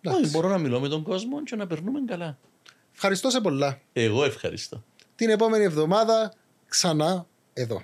Όχι, 0.04 0.28
μπορώ 0.30 0.48
να 0.48 0.58
μιλώ 0.58 0.80
με 0.80 0.88
τον 0.88 1.02
κόσμο 1.02 1.42
και 1.42 1.56
να 1.56 1.66
περνούμε 1.66 2.00
καλά. 2.06 2.38
Ευχαριστώ 2.94 3.30
σε 3.30 3.40
πολλά. 3.40 3.80
Εγώ 3.92 4.24
ευχαριστώ. 4.24 4.84
Την 5.14 5.30
επόμενη 5.30 5.64
εβδομάδα 5.64 6.32
ξανά 6.68 7.26
εδώ. 7.52 7.82